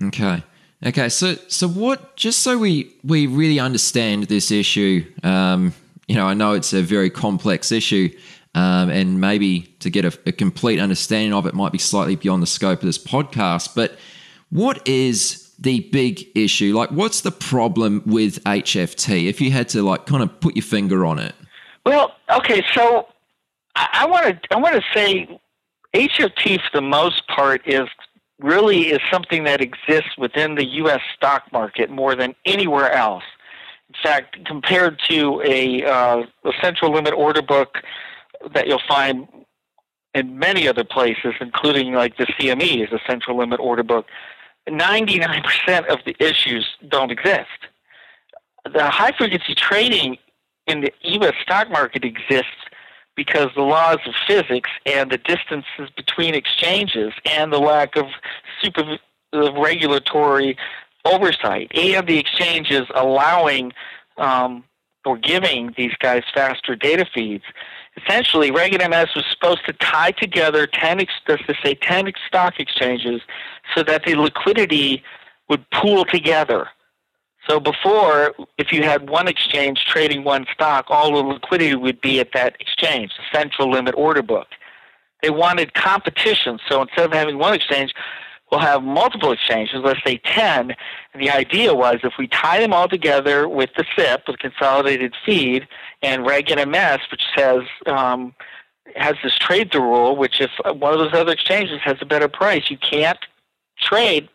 [0.00, 0.42] Okay.
[0.84, 1.08] Okay.
[1.08, 2.16] So so what?
[2.16, 5.74] Just so we we really understand this issue, um,
[6.08, 8.10] you know, I know it's a very complex issue,
[8.54, 12.42] um, and maybe to get a, a, complete understanding of it might be slightly beyond
[12.42, 13.74] the scope of this podcast.
[13.74, 13.96] But
[14.50, 16.76] what is the big issue?
[16.76, 19.28] Like, what's the problem with HFT?
[19.28, 21.34] If you had to like kind of put your finger on it.
[21.86, 23.06] Well, okay, so
[23.74, 25.40] I want to I want to say
[25.94, 27.88] HFT for the most part is
[28.42, 31.00] really is something that exists within the U.S.
[31.16, 33.24] stock market more than anywhere else.
[33.88, 37.78] In fact, compared to a, uh, a central limit order book
[38.54, 39.28] that you'll find
[40.14, 44.06] in many other places, including like the CME is a central limit order book,
[44.68, 47.48] 99% of the issues don't exist.
[48.72, 50.18] The high frequency trading
[50.66, 51.34] in the U.S.
[51.42, 52.46] stock market exists
[53.16, 58.06] because the laws of physics and the distances between exchanges and the lack of
[58.60, 58.98] super
[59.32, 60.56] of regulatory
[61.04, 63.72] oversight and the exchanges allowing
[64.18, 64.64] um,
[65.04, 67.44] or giving these guys faster data feeds.
[67.96, 73.20] Essentially, Reg NMS was supposed to tie together 10, let's say 10 stock exchanges
[73.74, 75.02] so that the liquidity
[75.48, 76.68] would pool together.
[77.48, 82.20] So before, if you had one exchange trading one stock, all the liquidity would be
[82.20, 84.48] at that exchange, the central limit order book.
[85.22, 87.94] They wanted competition, so instead of having one exchange,
[88.50, 90.74] we'll have multiple exchanges, let's say 10.
[91.14, 95.14] And the idea was if we tie them all together with the SIP, with consolidated
[95.24, 95.66] feed,
[96.02, 98.34] and Reg NMS, which says, um,
[98.94, 102.70] has this trade-through rule, which if one of those other exchanges has a better price,
[102.70, 103.18] you can't
[103.80, 104.28] trade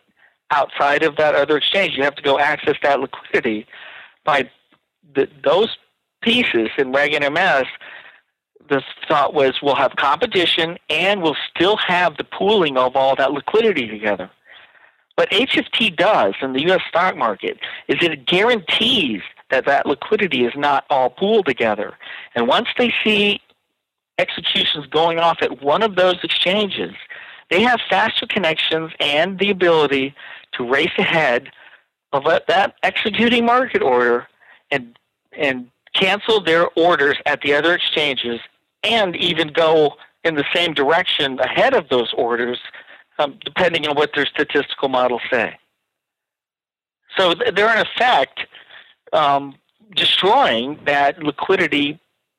[0.50, 1.96] outside of that other exchange.
[1.96, 3.66] You have to go access that liquidity
[4.24, 4.50] by
[5.14, 5.76] the, those
[6.22, 7.66] pieces in Reg NMS
[8.68, 13.32] the thought was we'll have competition and we'll still have the pooling of all that
[13.32, 14.30] liquidity together.
[15.14, 16.82] What HFT does in the U.S.
[16.88, 17.58] stock market
[17.88, 21.94] is it guarantees that that liquidity is not all pooled together.
[22.34, 23.40] And once they see
[24.18, 26.92] executions going off at one of those exchanges,
[27.50, 30.14] they have faster connections and the ability
[30.52, 31.50] to race ahead
[32.12, 34.26] of that executing market order
[34.70, 34.98] and
[35.32, 38.40] and cancel their orders at the other exchanges
[38.82, 42.58] and even go in the same direction ahead of those orders,
[43.18, 45.56] um, depending on what their statistical models say.
[47.16, 48.46] So they're in effect
[49.12, 49.54] um,
[49.94, 51.98] destroying that liquidity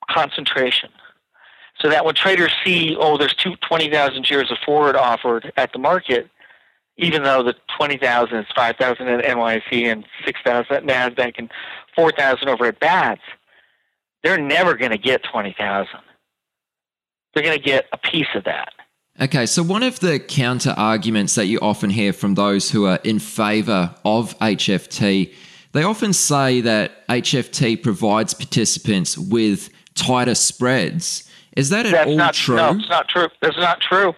[0.09, 0.89] concentration.
[1.81, 5.79] So that when traders see, oh, there's two, 20,000 shares of Ford offered at the
[5.79, 6.29] market,
[6.97, 11.49] even though the 20,000 is 5,000 at NYSE and 6,000 at NASDAQ and
[11.95, 13.21] 4,000 over at BATS,
[14.23, 15.87] they're never going to get 20,000
[17.33, 18.73] they're going to get a piece of that.
[19.21, 22.99] Okay, so one of the counter arguments that you often hear from those who are
[23.03, 25.33] in favor of HFT,
[25.73, 31.28] they often say that HFT provides participants with tighter spreads.
[31.55, 32.55] Is that at That's all not, true?
[32.55, 33.27] No, it's not true.
[33.41, 34.13] That's not true.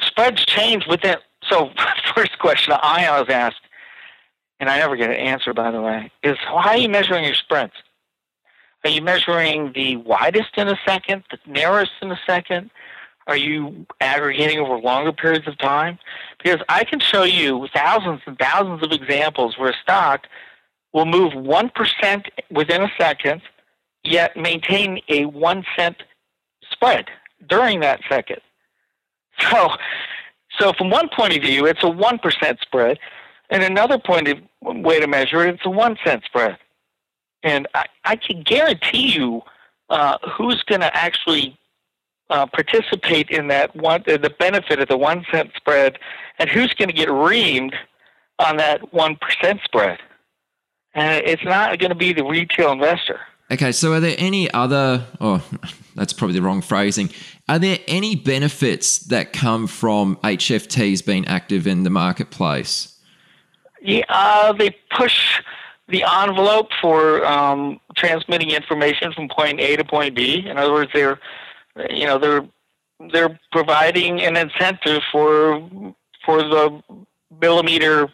[0.00, 1.16] Spreads change within.
[1.48, 1.70] So,
[2.14, 3.56] first question I always ask,
[4.60, 7.34] and I never get an answer, by the way, is how are you measuring your
[7.34, 7.72] spreads?
[8.84, 12.70] Are you measuring the widest in a second, the narrowest in a second?
[13.26, 15.98] Are you aggregating over longer periods of time?
[16.42, 20.26] Because I can show you thousands and thousands of examples where a stock
[20.94, 23.42] will move 1% within a second,
[24.04, 25.96] yet maintain a one cent
[26.78, 27.06] spread
[27.48, 28.40] during that second.
[29.50, 29.70] So,
[30.58, 32.98] So from one point of view, it's a one percent spread,
[33.50, 36.58] and another point of way to measure it, it's a one cent spread.
[37.42, 39.42] And I, I can guarantee you
[39.90, 41.56] uh, who's going to actually
[42.30, 45.98] uh, participate in that one, the benefit of the one cent spread,
[46.38, 47.74] and who's going to get reamed
[48.38, 49.98] on that one percent spread.
[50.94, 53.20] And it's not going to be the retail investor.
[53.50, 55.06] Okay, so are there any other?
[55.20, 55.42] Oh,
[55.94, 57.10] that's probably the wrong phrasing.
[57.48, 62.98] Are there any benefits that come from HFTs being active in the marketplace?
[63.80, 65.40] Yeah, uh, they push
[65.88, 70.46] the envelope for um, transmitting information from point A to point B.
[70.46, 71.18] In other words, they're
[71.88, 72.46] you know they're
[73.12, 75.60] they're providing an incentive for
[76.26, 76.82] for the
[77.40, 78.08] millimeter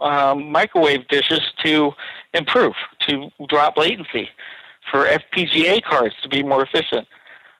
[0.00, 1.92] um, microwave dishes to
[2.34, 4.28] improve, to drop latency,
[4.90, 7.06] for FPGA cards to be more efficient.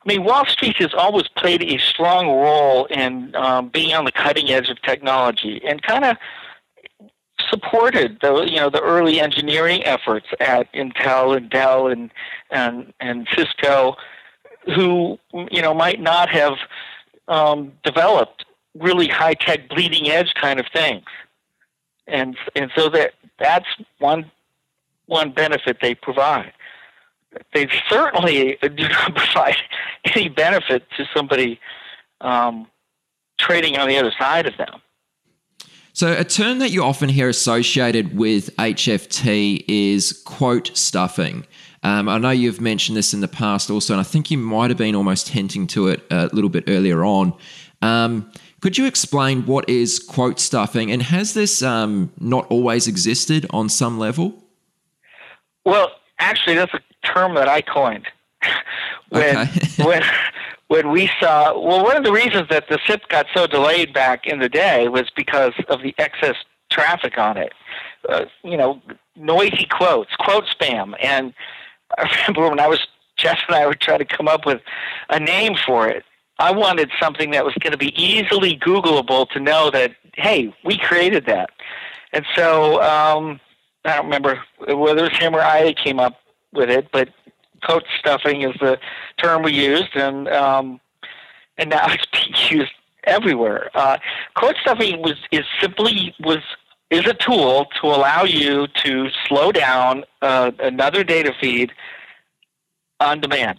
[0.04, 4.12] I mean, Wall Street has always played a strong role in um, being on the
[4.12, 6.16] cutting edge of technology and kind of
[7.50, 12.10] supported the you know the early engineering efforts at Intel and Dell and
[12.50, 13.96] and and Cisco,
[14.66, 15.18] who
[15.50, 16.54] you know might not have
[17.28, 18.44] um, developed
[18.78, 21.04] really high tech bleeding edge kind of things,
[22.06, 23.66] and and so that that's
[23.98, 24.30] one
[25.08, 26.52] one benefit they provide.
[27.52, 29.56] They certainly do not provide
[30.04, 31.60] any benefit to somebody
[32.20, 32.68] um,
[33.38, 34.80] trading on the other side of them.
[35.92, 41.44] So, a term that you often hear associated with HFT is quote stuffing.
[41.82, 44.70] Um, I know you've mentioned this in the past also, and I think you might
[44.70, 47.34] have been almost hinting to it a little bit earlier on.
[47.82, 48.30] Um,
[48.60, 53.68] could you explain what is quote stuffing, and has this um, not always existed on
[53.68, 54.47] some level?
[55.68, 58.06] Well, actually, that's a term that I coined.
[59.10, 59.60] when, okay.
[59.84, 60.02] when
[60.68, 64.26] when we saw, well, one of the reasons that the SIP got so delayed back
[64.26, 66.36] in the day was because of the excess
[66.70, 67.52] traffic on it.
[68.08, 68.80] Uh, you know,
[69.16, 70.94] noisy quotes, quote spam.
[71.02, 71.32] And
[71.96, 74.60] I remember when I was, Jeff and I were trying to come up with
[75.08, 76.04] a name for it.
[76.38, 80.78] I wanted something that was going to be easily Googleable to know that, hey, we
[80.78, 81.50] created that.
[82.12, 83.40] And so um,
[83.88, 86.20] I don't remember whether it was him or I came up
[86.52, 87.08] with it, but
[87.62, 88.78] quote stuffing is the
[89.16, 90.80] term we used, and um,
[91.56, 92.72] and now it's being used
[93.04, 93.70] everywhere.
[93.74, 93.98] Uh,
[94.34, 96.38] quote stuffing was is simply was
[96.90, 101.72] is a tool to allow you to slow down uh, another data feed
[103.00, 103.58] on demand.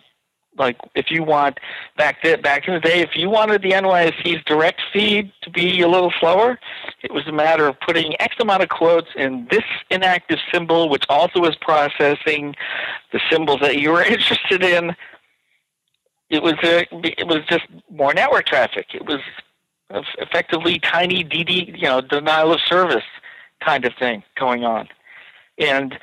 [0.60, 1.60] Like if you want
[1.97, 5.82] back to, back in the day, if you wanted the NYSE's direct feed to be
[5.82, 6.60] a little slower,
[7.01, 11.05] it was a matter of putting X amount of quotes in this inactive symbol, which
[11.07, 12.55] also is processing
[13.14, 14.95] the symbols that you were interested in.
[16.30, 18.88] It was a, it was just more network traffic.
[18.93, 19.22] It was
[20.20, 23.05] effectively tiny DD, you know, denial of service
[23.64, 24.88] kind of thing going on.
[25.57, 25.97] And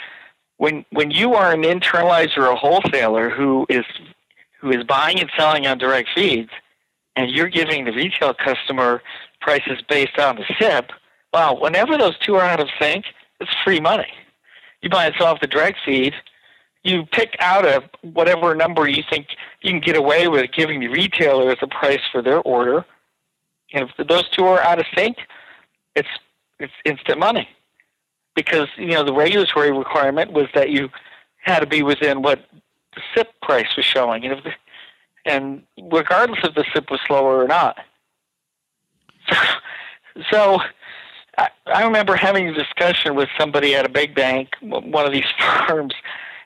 [0.57, 3.84] when when you are an internalizer or a wholesaler who is
[4.67, 6.51] who is buying and selling on direct feeds,
[7.14, 9.01] and you're giving the retail customer
[9.41, 10.91] prices based on the SIP,
[11.33, 13.05] well, whenever those two are out of sync,
[13.41, 14.09] it's free money.
[14.83, 16.14] You buy and sell off the direct feed,
[16.83, 19.27] you pick out a whatever number you think
[19.61, 22.85] you can get away with giving the retailer as a price for their order.
[23.73, 25.17] And if those two are out of sync,
[25.95, 26.09] it's
[26.59, 27.49] it's instant money.
[28.35, 30.89] Because, you know, the regulatory requirement was that you
[31.43, 32.45] had to be within what
[32.97, 34.53] the SIP price was showing, and, the,
[35.24, 37.78] and regardless if the SIP was slower or not.
[39.30, 39.36] So,
[40.30, 40.61] so
[41.38, 45.24] I, I remember having a discussion with somebody at a big bank, one of these
[45.68, 45.94] firms,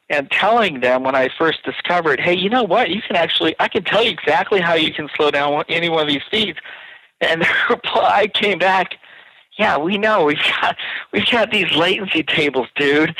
[0.09, 2.91] and telling them when I first discovered, hey, you know what?
[2.91, 6.03] You can actually, I can tell you exactly how you can slow down any one
[6.03, 6.59] of these feeds.
[7.21, 8.97] And the reply came back,
[9.59, 10.25] yeah, we know.
[10.25, 10.77] We've got
[11.13, 13.15] we've got these latency tables, dude.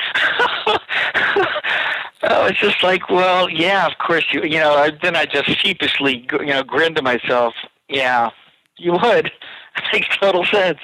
[2.23, 4.43] I it's just like, well, yeah, of course you.
[4.43, 7.55] You know, then I just sheepishly, you know, grinned to myself.
[7.89, 8.31] Yeah,
[8.77, 9.31] you would.
[9.77, 10.81] It makes total sense.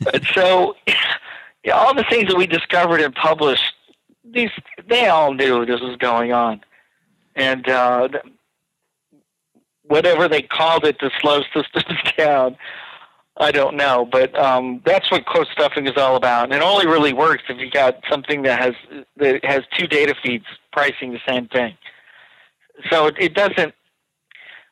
[0.00, 0.76] but so,
[1.64, 3.74] yeah, all the things that we discovered and published,
[4.24, 4.50] these
[4.88, 6.60] they all knew this was going on,
[7.34, 8.08] and uh,
[9.82, 12.56] whatever they called it to slow systems down
[13.40, 16.44] I don't know, but um, that's what quote stuffing is all about.
[16.44, 18.74] And it only really works if you got something that has
[19.16, 21.76] that has two data feeds pricing the same thing.
[22.90, 23.74] So it, it doesn't.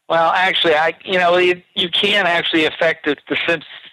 [0.08, 3.36] Well, actually, I you know it, you can actually affect the, the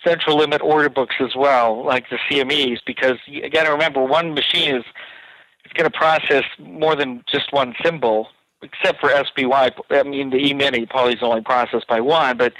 [0.03, 4.33] central limit order books as well, like the CMEs, because you got to remember one
[4.33, 4.83] machine is
[5.63, 8.27] it's going to process more than just one symbol,
[8.61, 9.71] except for SPY.
[9.91, 12.53] I mean, the E-mini probably is only processed by one, but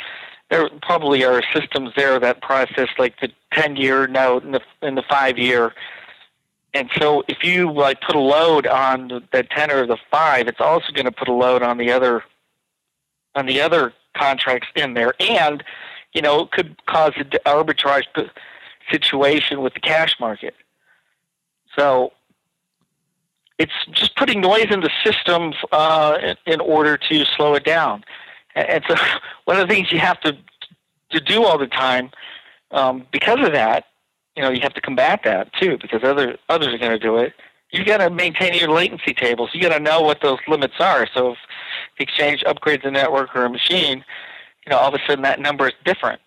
[0.50, 5.04] there probably are systems there that process like the 10 year note and the the
[5.10, 5.74] five year.
[6.74, 10.60] And so if you like put a load on the 10 or the five, it's
[10.60, 12.24] also going to put a load on the other
[13.36, 15.64] on the other contracts in there, and
[16.14, 18.04] you know it could cause an arbitrage
[18.92, 20.56] situation with the cash market.
[21.78, 22.14] So
[23.58, 28.04] it's just putting noise in the system uh, in, order to slow it down.
[28.56, 28.96] And so
[29.46, 30.38] one of the things you have to
[31.12, 32.10] to do all the time
[32.72, 33.86] um, because of that,
[34.36, 37.18] you know, you have to combat that too because other others are going to do
[37.18, 37.34] it.
[37.72, 39.50] You've got to maintain your latency tables.
[39.54, 41.08] You got to know what those limits are.
[41.14, 41.38] So if
[41.98, 44.04] the exchange upgrades a network or a machine,
[44.66, 46.22] you know, all of a sudden that number is different.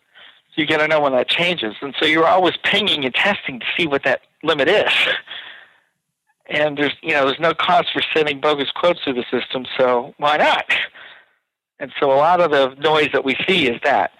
[0.54, 1.76] So you got to know when that changes.
[1.82, 4.90] And so you're always pinging and testing to see what that limit is.
[6.48, 10.14] And there's, you know, there's no cost for sending bogus quotes through the system, so
[10.18, 10.64] why not?
[11.78, 14.12] And so a lot of the noise that we see is that.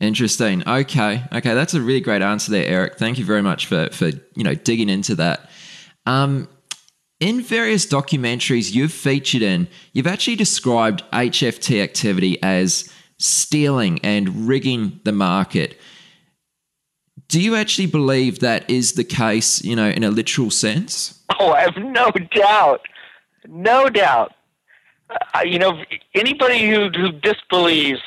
[0.00, 0.66] Interesting.
[0.66, 1.22] Okay.
[1.32, 1.54] Okay.
[1.54, 2.98] That's a really great answer there, Eric.
[2.98, 5.48] Thank you very much for, for you know, digging into that.
[6.06, 6.48] Um,
[7.20, 15.00] in various documentaries you've featured in, you've actually described HFT activity as stealing and rigging
[15.04, 15.78] the market.
[17.28, 21.22] Do you actually believe that is the case, you know, in a literal sense?
[21.38, 22.80] Oh, I have no doubt.
[23.46, 24.32] No doubt.
[25.44, 25.82] You know,
[26.14, 28.00] anybody who, who disbelieves,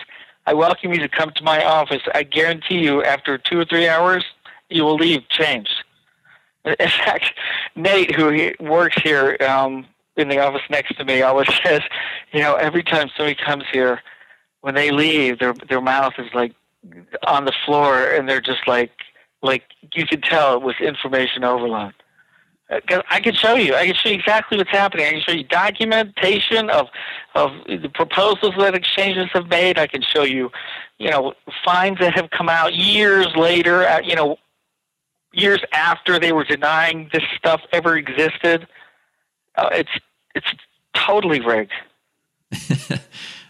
[0.46, 2.02] I welcome you to come to my office.
[2.14, 4.24] I guarantee you, after two or three hours,
[4.70, 5.84] you will leave changed.
[6.66, 7.32] In fact,
[7.76, 9.86] Nate, who works here um,
[10.18, 11.82] in the office next to me, always says,
[12.32, 14.02] you know, every time somebody comes here,
[14.62, 16.54] when they leave, their their mouth is like
[17.28, 18.92] on the floor, and they're just like
[19.44, 21.94] like you can tell it was information overload.
[22.70, 23.76] Uh, I can show you.
[23.76, 25.06] I can show you exactly what's happening.
[25.06, 26.88] I can show you documentation of
[27.36, 29.78] of the proposals that exchanges have made.
[29.78, 30.52] I can show you,
[30.98, 33.88] you know, fines that have come out years later.
[33.88, 34.38] Uh, you know,
[35.32, 38.68] years after they were denying this stuff ever existed.
[39.56, 39.92] Uh, it's
[40.34, 40.48] it's
[40.96, 41.74] totally rigged.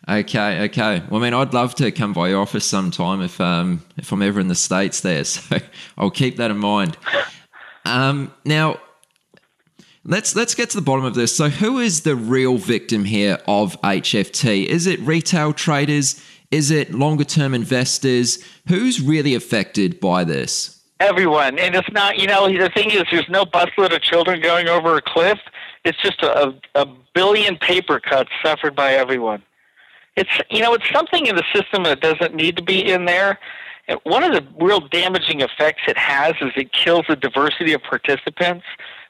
[0.09, 1.03] okay, okay.
[1.09, 4.21] Well, I mean, I'd love to come by your office sometime if um if I'm
[4.21, 5.23] ever in the states there.
[5.35, 5.57] So
[5.97, 6.97] I'll keep that in mind.
[7.85, 8.81] Um, now.
[10.07, 11.35] Let's let's get to the bottom of this.
[11.35, 14.67] So, who is the real victim here of HFT?
[14.67, 16.23] Is it retail traders?
[16.51, 18.37] Is it longer term investors?
[18.67, 20.79] Who's really affected by this?
[20.99, 22.19] Everyone, and it's not.
[22.19, 25.39] You know, the thing is, there's no busload of children going over a cliff.
[25.85, 26.85] It's just a, a
[27.15, 29.41] billion paper cuts suffered by everyone.
[30.15, 33.39] It's you know, it's something in the system that doesn't need to be in there.
[34.03, 38.65] One of the real damaging effects it has is it kills the diversity of participants.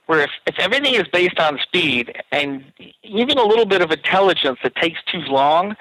[0.08, 2.64] Where if, if everything is based on speed and
[3.04, 5.76] even a little bit of intelligence that takes too long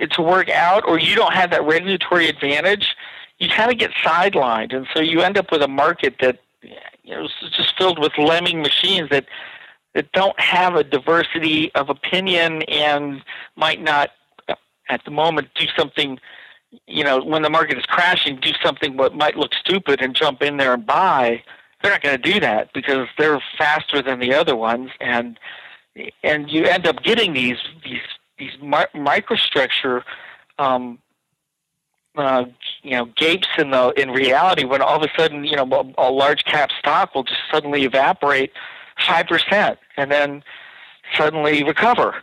[0.00, 2.94] uh, to work out, or you don't have that regulatory advantage,
[3.38, 7.14] you kind of get sidelined, and so you end up with a market that you
[7.14, 9.26] know is just filled with lemming machines that
[9.94, 13.22] that don't have a diversity of opinion and
[13.56, 14.10] might not
[14.48, 14.54] uh,
[14.88, 16.18] at the moment do something
[16.86, 20.42] you know when the market is crashing do something what might look stupid and jump
[20.42, 21.42] in there and buy
[21.82, 25.38] they're not going to do that because they're faster than the other ones and
[26.22, 28.00] and you end up getting these these
[28.38, 30.02] these microstructure
[30.58, 30.98] um,
[32.16, 32.44] uh,
[32.82, 36.08] you know gapes in the in reality when all of a sudden you know a,
[36.08, 38.52] a large cap stock will just suddenly evaporate
[39.06, 40.42] five percent and then
[41.16, 42.22] suddenly recover.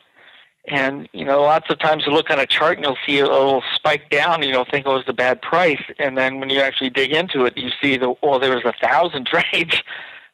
[0.67, 3.27] And you know, lots of times you look on a chart and you'll see a
[3.27, 4.35] little spike down.
[4.35, 6.89] And you don't think oh, it was a bad price, and then when you actually
[6.89, 9.81] dig into it, you see the well, there was a thousand trades,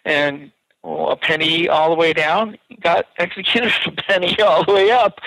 [0.05, 4.91] and well, a penny all the way down got executed a penny all the way
[4.91, 5.19] up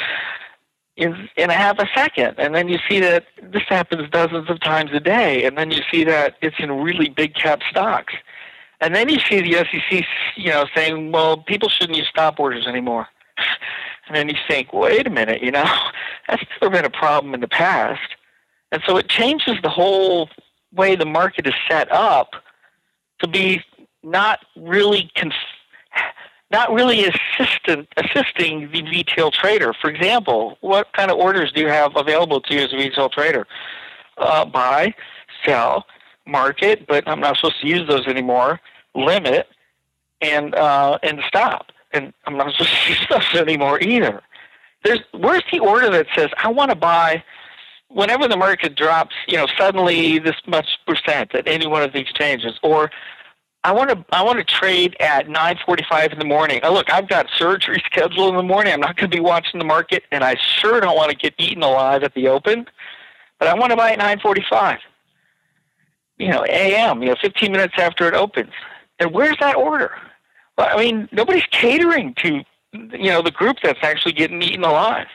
[0.96, 4.60] in in a half a second, and then you see that this happens dozens of
[4.60, 8.14] times a day, and then you see that it's in really big cap stocks,
[8.80, 10.04] and then you see the SEC,
[10.36, 13.06] you know, saying, well, people shouldn't use stop orders anymore,
[14.06, 15.64] and then you think, wait a minute, you know,
[16.28, 18.16] that's never been a problem in the past,
[18.72, 20.28] and so it changes the whole
[20.72, 22.34] way the market is set up
[23.20, 23.62] to be
[24.02, 25.34] not really conf-
[26.50, 29.72] not really assistant, assisting the retail trader.
[29.80, 33.08] For example, what kind of orders do you have available to you as a retail
[33.08, 33.46] trader?
[34.16, 34.94] Uh, buy,
[35.44, 35.84] sell,
[36.26, 38.60] market, but I'm not supposed to use those anymore.
[38.94, 39.48] Limit,
[40.20, 41.72] and uh, and stop.
[41.96, 44.22] And I'm not supposed to use those anymore either.
[44.84, 47.24] There's where's the order that says I want to buy
[47.88, 52.02] whenever the market drops, you know, suddenly this much percent at any one of these
[52.02, 52.90] exchanges, or
[53.64, 56.60] I want to I want to trade at 9:45 in the morning.
[56.62, 58.72] Oh, look, I've got surgery scheduled in the morning.
[58.72, 61.34] I'm not going to be watching the market, and I sure don't want to get
[61.38, 62.66] eaten alive at the open.
[63.38, 64.78] but I want to buy at 9:45.
[66.18, 67.02] You know, a.m.
[67.02, 68.52] You know, 15 minutes after it opens.
[68.98, 69.92] And where's that order?
[70.58, 75.06] I mean, nobody's catering to you know the group that's actually getting eaten alive.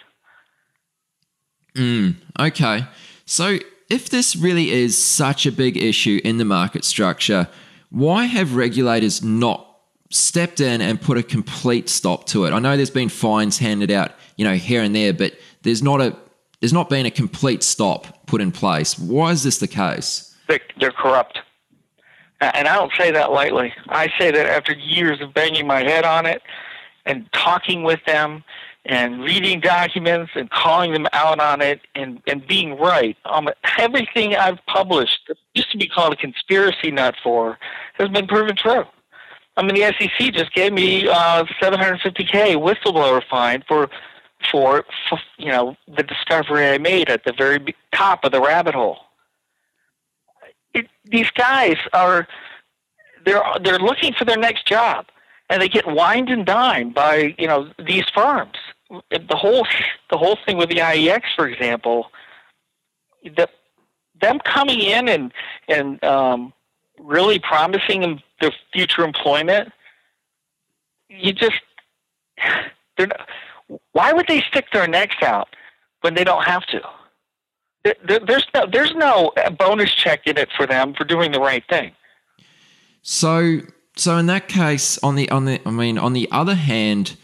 [1.76, 2.86] Mm, okay,
[3.26, 3.58] so
[3.90, 7.48] if this really is such a big issue in the market structure,
[7.90, 9.68] why have regulators not
[10.10, 12.52] stepped in and put a complete stop to it?
[12.52, 15.34] I know there's been fines handed out, you know, here and there, but
[15.64, 16.16] there's not a
[16.60, 18.98] there's not been a complete stop put in place.
[19.00, 20.36] Why is this the case?
[20.48, 21.40] They're corrupt.
[22.42, 23.74] And I don't say that lightly.
[23.90, 26.42] I say that after years of banging my head on it
[27.06, 28.44] and talking with them
[28.86, 33.16] and reading documents and calling them out on it and, and being right.
[33.26, 37.60] Um, everything I've published that used to be called a conspiracy nut for
[37.94, 38.86] has been proven true.
[39.58, 43.90] I mean, the SEC just gave me uh, 750k whistleblower fine for,
[44.50, 48.74] for, for you know the discovery I made at the very top of the rabbit
[48.74, 48.98] hole.
[50.74, 52.28] It, these guys are
[53.26, 55.06] they're they're looking for their next job,
[55.50, 58.58] and they get wined and dined by you know these firms.
[58.90, 59.66] The whole
[60.10, 62.12] the whole thing with the IEX, for example,
[63.24, 63.48] the,
[64.20, 65.34] them coming in and
[65.68, 66.54] and um,
[67.00, 69.72] really promising them their future employment,
[71.10, 71.62] you just
[72.98, 73.28] they're not,
[73.94, 75.50] why would they stick their necks out
[76.02, 76.82] when they don't have to?
[77.84, 81.92] There's no there's no bonus check in it for them for doing the right thing.
[83.02, 83.62] So
[83.96, 87.16] so in that case, on the on the I mean on the other hand,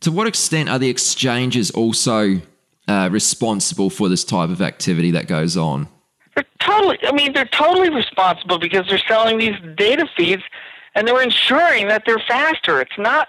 [0.00, 2.40] to what extent are the exchanges also
[2.88, 5.88] uh, responsible for this type of activity that goes on?
[6.34, 6.98] They're totally.
[7.02, 10.42] I mean, they're totally responsible because they're selling these data feeds
[10.94, 12.80] and they're ensuring that they're faster.
[12.80, 13.28] It's not.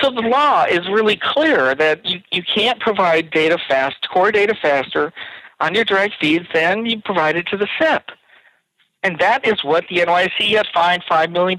[0.00, 4.54] So the law is really clear that you, you can't provide data fast, core data
[4.54, 5.12] faster
[5.60, 8.10] on your direct feeds than you provide it to the SIP.
[9.02, 11.58] And that is what the NYSE had fined $5 million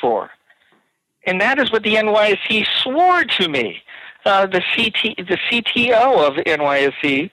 [0.00, 0.30] for.
[1.24, 3.82] And that is what the NYSE swore to me.
[4.24, 7.30] Uh, the, CT, the CTO of NYSE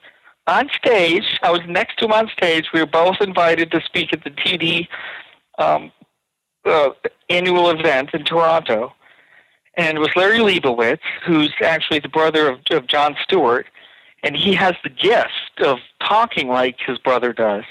[0.47, 2.65] on stage, I was next to him on stage.
[2.74, 4.88] We were both invited to speak at the TD
[5.59, 5.91] um,
[6.65, 6.89] uh,
[7.30, 8.93] annual event in Toronto.
[9.76, 13.67] And it was Larry Leibowitz, who's actually the brother of, of Jon Stewart
[14.24, 17.63] and he has the gift of talking like his brother does.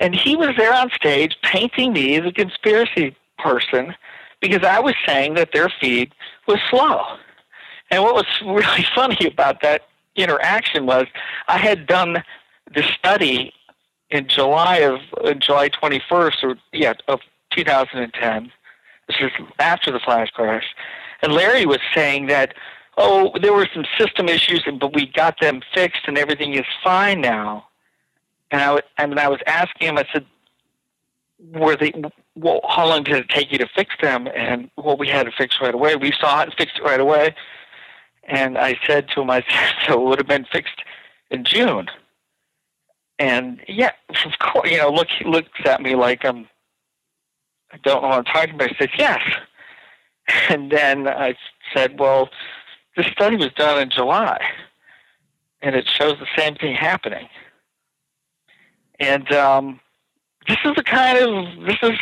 [0.00, 3.94] And he was there on stage painting me as a conspiracy person
[4.40, 6.12] because I was saying that their feed
[6.46, 7.02] was slow.
[7.90, 9.82] And what was really funny about that
[10.16, 11.06] interaction was
[11.48, 12.22] I had done
[12.74, 13.52] the study
[14.10, 17.20] in July of uh, July 21st or yeah of
[17.50, 18.52] 2010.
[19.08, 20.64] This is after the flash crash,
[21.22, 22.54] and Larry was saying that
[22.96, 27.20] oh, there were some system issues, but we got them fixed and everything is fine
[27.20, 27.66] now.
[28.50, 30.26] And I, and I was asking him, I said,
[31.52, 31.92] were they,
[32.36, 34.28] well, how long did it take you to fix them?
[34.34, 35.96] And well, we had it fixed right away.
[35.96, 37.34] We saw it and fixed it right away.
[38.24, 40.82] And I said to him, I said, so it would have been fixed
[41.30, 41.88] in June.
[43.18, 43.92] And yeah,
[44.24, 46.48] of course, you know, look, he looks at me like I'm,
[47.72, 48.70] I don't know what I'm talking about.
[48.70, 49.20] He says, yes.
[50.48, 51.36] And then I
[51.74, 52.30] said, well,
[52.96, 54.40] this study was done in July,
[55.62, 57.28] and it shows the same thing happening.
[59.00, 59.80] And um,
[60.46, 61.98] this is the kind of this is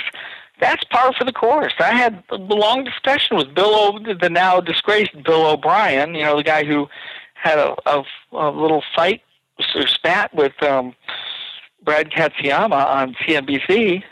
[0.61, 1.73] that's par for the course.
[1.81, 6.15] I had a long discussion with Bill, o, the now disgraced Bill O'Brien.
[6.15, 6.89] You know, the guy who
[7.35, 9.23] had a, a, a little fight
[9.75, 10.95] or spat with um,
[11.83, 14.03] Brad Katsuyama on CNBC.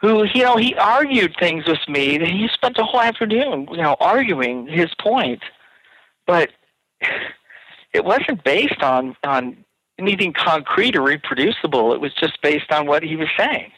[0.00, 2.18] Who you know he argued things with me.
[2.18, 5.42] He spent the whole afternoon, you know, arguing his point
[6.26, 6.50] but
[7.92, 9.56] it wasn't based on on
[9.98, 11.92] anything concrete or reproducible.
[11.92, 13.72] It was just based on what he was saying.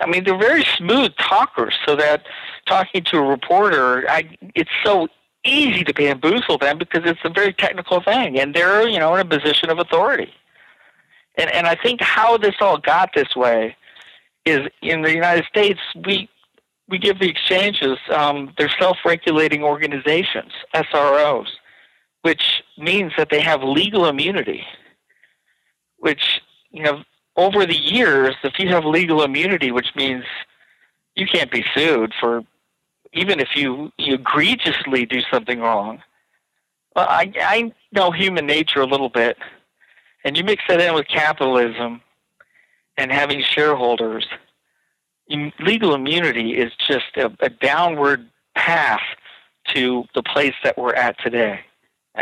[0.00, 2.24] I mean, they're very smooth talkers, so that
[2.66, 5.08] talking to a reporter, I, it's so
[5.44, 9.20] easy to bamboozle them because it's a very technical thing, and they're you know in
[9.20, 10.32] a position of authority.
[11.36, 13.76] And and I think how this all got this way
[14.44, 16.28] is in the United States we
[16.88, 21.48] we give the exchanges, um, they're self-regulating organizations, SROs,
[22.22, 24.64] which means that they have legal immunity.
[25.98, 27.02] Which you know,
[27.36, 30.24] over the years, if you have legal immunity, which means
[31.14, 32.42] you can't be sued for
[33.12, 36.02] even if you, you egregiously do something wrong.
[36.94, 39.38] Well, I, I know human nature a little bit,
[40.24, 42.02] and you mix that in with capitalism
[42.96, 44.26] and having shareholders
[45.60, 49.02] legal immunity is just a, a downward path
[49.74, 51.60] to the place that we're at today.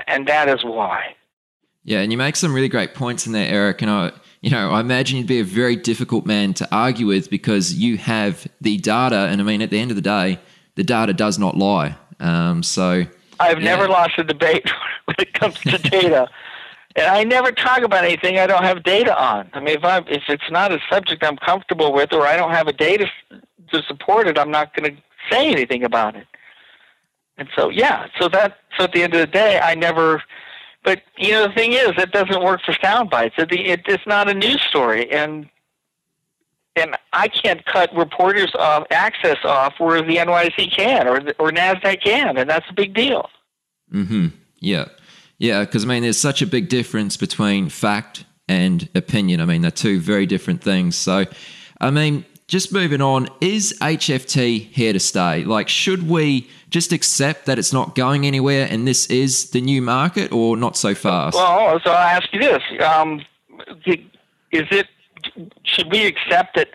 [0.07, 1.15] And that is why.
[1.85, 3.81] Yeah, and you make some really great points in there, Eric.
[3.81, 7.31] And I, you know, I imagine you'd be a very difficult man to argue with
[7.31, 9.29] because you have the data.
[9.31, 10.41] And I mean, at the end of the day,
[10.75, 11.97] the data does not lie.
[12.19, 13.05] Um, so
[13.39, 13.77] I've yeah.
[13.77, 14.69] never lost a debate
[15.05, 16.29] when it comes to data.
[16.97, 19.51] and I never talk about anything I don't have data on.
[19.53, 22.53] I mean, if I if it's not a subject I'm comfortable with, or I don't
[22.53, 23.07] have a data
[23.73, 26.27] to support it, I'm not going to say anything about it.
[27.39, 30.23] And so, yeah, so that so at the end of the day, I never.
[30.85, 33.35] But you know, the thing is, it doesn't work for sound bites.
[33.37, 35.49] It, it, it's not a news story, and
[36.77, 42.03] and I can't cut reporters off access off where the NYSE can or or Nasdaq
[42.03, 43.29] can, and that's a big deal.
[43.91, 44.29] Hmm.
[44.61, 44.87] Yeah.
[45.39, 45.61] Yeah.
[45.61, 49.41] Because I mean, there's such a big difference between fact and opinion.
[49.41, 50.97] I mean, they're two very different things.
[50.97, 51.25] So,
[51.81, 55.45] I mean, just moving on, is HFT here to stay?
[55.45, 59.83] Like, should we just accept that it's not going anywhere and this is the new
[59.83, 61.35] market or not so fast?
[61.35, 62.63] Well, so I'll ask you this.
[62.85, 63.25] Um,
[63.85, 64.87] is it,
[65.65, 66.69] should we accept that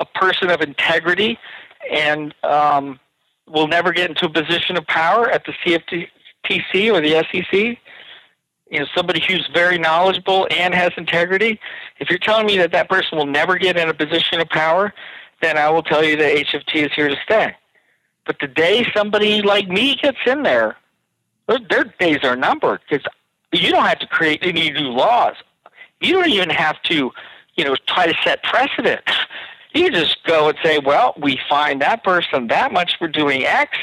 [0.00, 1.38] a person of integrity
[1.90, 3.00] and um,
[3.46, 7.78] will never get into a position of power at the CFTC or the SEC?
[8.70, 11.60] You know, somebody who's very knowledgeable and has integrity.
[12.00, 14.92] If you're telling me that that person will never get in a position of power,
[15.42, 17.54] then I will tell you that HFT is here to stay.
[18.26, 20.76] But the day somebody like me gets in there,
[21.46, 23.06] their days are numbered because
[23.52, 25.34] you don't have to create any new laws.
[26.00, 27.10] You don't even have to,
[27.56, 29.02] you know, try to set precedent.
[29.74, 33.76] You just go and say, well, we find that person that much for doing X.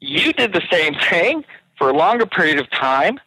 [0.00, 1.44] You did the same thing
[1.78, 3.20] for a longer period of time.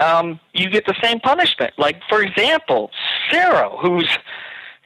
[0.00, 1.74] Um, you get the same punishment.
[1.78, 2.90] Like, for example,
[3.30, 4.08] Sarao, who's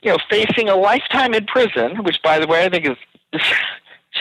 [0.02, 2.96] you know facing a lifetime in prison, which, by the way, I think is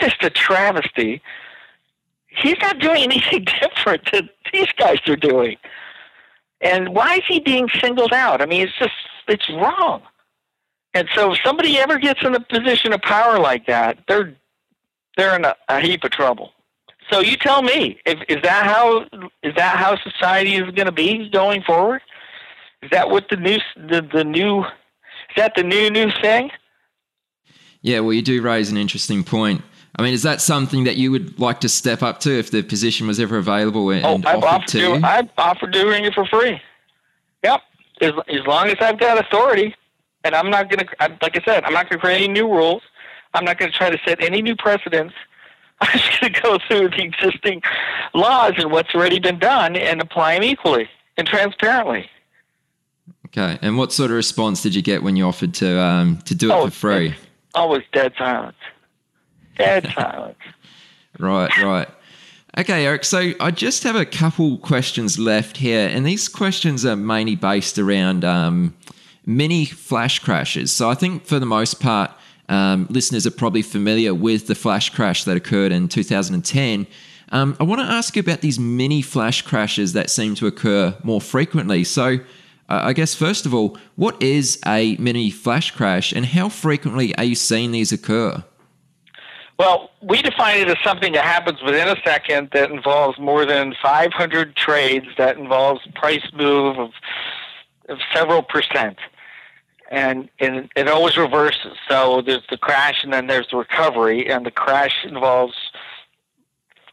[0.00, 1.22] just a travesty.
[2.28, 5.56] He's not doing anything different than these guys are doing.
[6.60, 8.42] And why is he being singled out?
[8.42, 8.92] I mean, it's just,
[9.28, 10.02] it's wrong.
[10.94, 14.34] And so if somebody ever gets in a position of power like that, they're,
[15.16, 16.52] they're in a, a heap of trouble.
[17.10, 19.02] So you tell me, if, is that how
[19.42, 22.02] is that how society is going to be going forward?
[22.82, 26.50] Is that what the new the, the new is that the new new thing?
[27.80, 29.62] Yeah, well, you do raise an interesting point.
[29.96, 32.62] I mean, is that something that you would like to step up to if the
[32.62, 34.94] position was ever available and, oh, I've offered to do.
[35.02, 36.60] I've offered doing it for free.
[37.42, 37.60] Yep,
[38.00, 39.74] as as long as I've got authority,
[40.24, 42.48] and I'm not going to, like I said, I'm not going to create any new
[42.48, 42.82] rules.
[43.34, 45.14] I'm not going to try to set any new precedents.
[45.80, 47.62] I'm just going to go through the existing
[48.14, 52.08] laws and what's already been done and apply them equally and transparently.
[53.26, 56.34] Okay, and what sort of response did you get when you offered to um, to
[56.34, 57.14] do it Oh, for free?
[57.54, 58.56] Always dead silence.
[59.56, 60.38] Dead silence.
[61.18, 61.88] Right, right.
[62.56, 63.04] Okay, Eric.
[63.04, 67.78] So I just have a couple questions left here, and these questions are mainly based
[67.78, 68.74] around um,
[69.26, 70.72] mini flash crashes.
[70.72, 72.10] So I think for the most part,
[72.48, 76.86] um, listeners are probably familiar with the flash crash that occurred in 2010.
[77.30, 80.96] Um, I want to ask you about these mini flash crashes that seem to occur
[81.02, 81.84] more frequently.
[81.84, 82.18] So,
[82.68, 87.14] uh, I guess first of all, what is a mini flash crash, and how frequently
[87.16, 88.44] are you seeing these occur?
[89.58, 93.74] Well, we define it as something that happens within a second that involves more than
[93.82, 96.90] 500 trades, that involves price move of,
[97.88, 98.98] of several percent.
[99.90, 101.76] And, and it always reverses.
[101.88, 105.54] So there's the crash and then there's the recovery, and the crash involves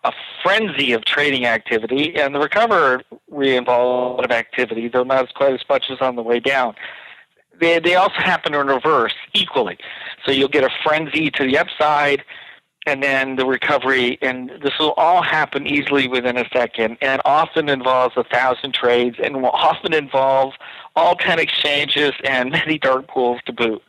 [0.05, 3.03] a frenzy of trading activity, and the recovery
[3.55, 6.39] involves a lot of activity, though not as quite as much as on the way
[6.39, 6.75] down.
[7.59, 9.77] They, they also happen in reverse equally.
[10.23, 12.23] So you'll get a frenzy to the upside,
[12.85, 17.67] and then the recovery, and this will all happen easily within a second, and often
[17.67, 20.53] involves a thousand trades, and will often involve
[20.95, 23.81] all ten exchanges and many dark pools to boot.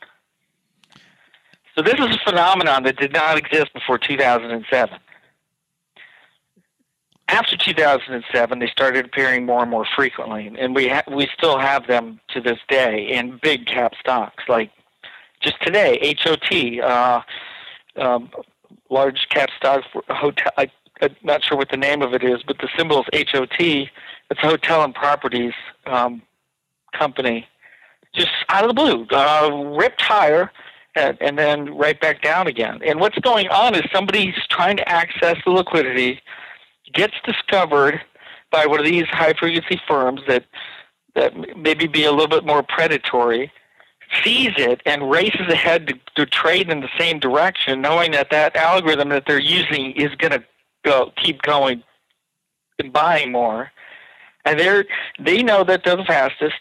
[1.74, 4.98] So this is a phenomenon that did not exist before 2007.
[7.28, 11.86] After 2007, they started appearing more and more frequently, and we ha- we still have
[11.86, 14.70] them to this day in big cap stocks like
[15.40, 16.80] just today, HOT.
[16.82, 17.22] Uh,
[18.00, 18.30] um,
[18.90, 20.52] large cap stock hotel.
[20.56, 23.60] I, I'm not sure what the name of it is, but the symbol is HOT.
[23.60, 25.52] It's hotel and properties
[25.86, 26.22] um,
[26.98, 27.46] company.
[28.14, 30.50] Just out of the blue, uh, ripped higher,
[30.94, 32.80] and, and then right back down again.
[32.84, 36.20] And what's going on is somebody's trying to access the liquidity,
[36.94, 38.00] gets discovered
[38.50, 40.44] by one of these high frequency firms that
[41.14, 43.50] that maybe be a little bit more predatory
[44.22, 48.54] sees it and races ahead to, to trade in the same direction, knowing that that
[48.54, 50.44] algorithm that they're using is going to
[50.84, 51.82] go keep going
[52.78, 53.70] and buying more.
[54.46, 54.86] And they're
[55.18, 56.56] they know that they're the fastest,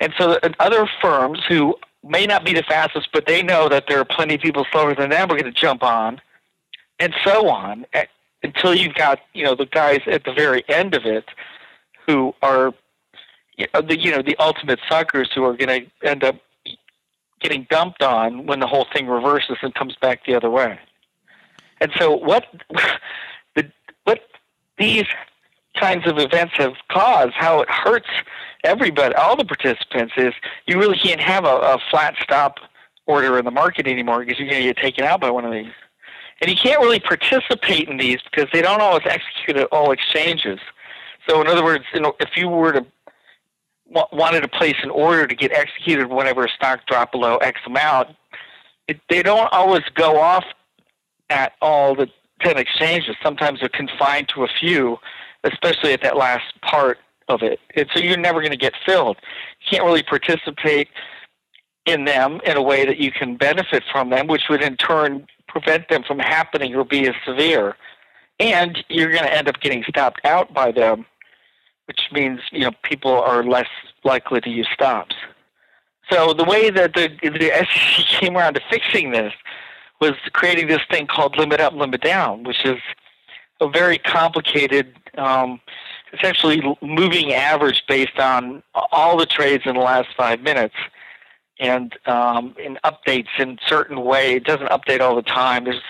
[0.00, 1.74] And so other firms who
[2.04, 4.94] may not be the fastest, but they know that there are plenty of people slower
[4.94, 6.20] than them are going to jump on,
[6.98, 7.86] and so on,
[8.42, 11.24] until you've got you know the guys at the very end of it
[12.06, 12.74] who are
[13.56, 16.36] you uh, know, the you know the ultimate suckers who are going to end up
[17.40, 20.78] getting dumped on when the whole thing reverses and comes back the other way.
[21.80, 22.46] And so what
[23.54, 23.70] the
[24.04, 24.20] what
[24.78, 25.06] these
[25.76, 28.08] kinds of events have caused, how it hurts
[28.64, 30.34] everybody, all the participants, is
[30.66, 32.58] you really can't have a, a flat stop
[33.06, 35.52] order in the market anymore because you're going to get taken out by one of
[35.52, 35.72] these.
[36.40, 40.58] And you can't really participate in these because they don't always execute at all exchanges.
[41.28, 42.86] So, in other words, you know, if you were to
[44.12, 48.10] wanted to place an order to get executed whenever a stock dropped below X amount,
[48.86, 50.44] it, they don't always go off
[51.28, 52.08] at all the
[52.42, 53.16] 10 exchanges.
[53.22, 54.98] Sometimes they're confined to a few,
[55.44, 57.60] especially at that last part of it.
[57.76, 59.16] And so you're never going to get filled.
[59.60, 60.88] You can't really participate
[61.86, 65.26] in them in a way that you can benefit from them, which would in turn
[65.48, 67.76] prevent them from happening or be as severe.
[68.38, 71.06] And you're going to end up getting stopped out by them
[71.90, 73.66] which means you know people are less
[74.04, 75.16] likely to use stops.
[76.08, 79.32] So the way that the, the SEC came around to fixing this
[80.00, 82.78] was creating this thing called limit up, limit down, which is
[83.60, 85.60] a very complicated, um,
[86.12, 90.74] essentially moving average based on all the trades in the last five minutes
[91.58, 94.34] and um, in updates in certain way.
[94.34, 95.64] It doesn't update all the time.
[95.64, 95.82] There's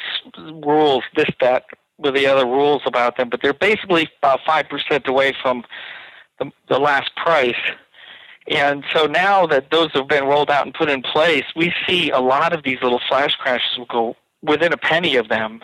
[0.64, 1.64] rules, this, that,
[1.98, 5.64] with the other rules about them, but they're basically about five percent away from
[6.38, 7.54] the, the last price.
[8.48, 12.10] And so now that those have been rolled out and put in place, we see
[12.10, 15.60] a lot of these little flash crashes will go within a penny of them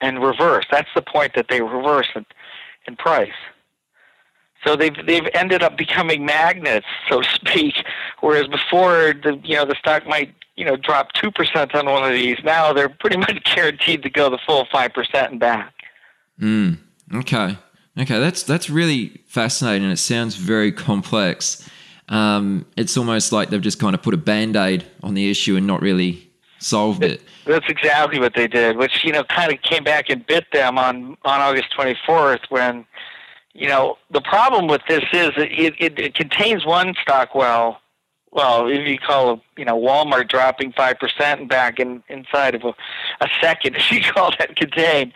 [0.00, 0.66] and reverse.
[0.70, 2.26] That's the point that they reverse in,
[2.86, 3.32] in price.
[4.64, 7.74] So they've they've ended up becoming magnets, so to speak.
[8.20, 12.04] Whereas before, the you know the stock might you know drop two percent on one
[12.04, 12.36] of these.
[12.44, 15.72] Now they're pretty much guaranteed to go the full five percent and back.
[16.40, 16.78] Mm,
[17.14, 17.56] okay.
[17.98, 19.90] Okay, that's that's really fascinating.
[19.90, 21.68] It sounds very complex.
[22.08, 25.56] Um, it's almost like they've just kind of put a band aid on the issue
[25.56, 26.29] and not really
[26.60, 27.20] solved it.
[27.46, 30.78] That's exactly what they did, which you know kind of came back and bit them
[30.78, 32.84] on on August 24th when
[33.52, 37.80] you know the problem with this is it, it, it contains one stock well
[38.32, 42.74] well, if you call you know Walmart dropping five percent back in inside of a,
[43.20, 45.12] a second, if you call that contained,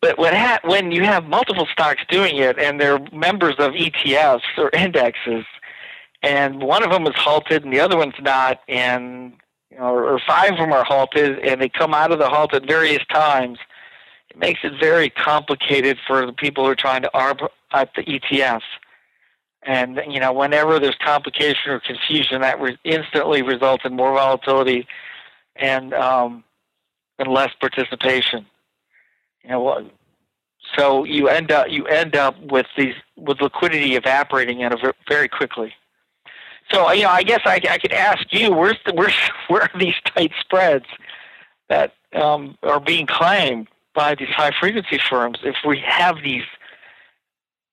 [0.00, 4.42] but when, ha- when you have multiple stocks doing it and they're members of ETFs
[4.56, 5.44] or indexes,
[6.22, 9.32] and one of them is halted and the other one's not, and
[9.70, 12.54] you know, or five of them are halted and they come out of the halt
[12.54, 13.58] at various times,
[14.30, 18.02] it makes it very complicated for the people who are trying to arb at the
[18.02, 18.62] ETF.
[19.62, 24.86] And you know, whenever there's complication or confusion, that re- instantly results in more volatility
[25.56, 26.44] and um,
[27.18, 28.46] and less participation.
[29.42, 29.90] You know,
[30.76, 34.76] so you end up you end up with these with liquidity evaporating in a
[35.08, 35.74] very quickly.
[36.70, 39.14] So you know, I guess I, I could ask you, where's the where's
[39.48, 40.86] where are these tight spreads
[41.68, 46.44] that um, are being claimed by these high frequency firms if we have these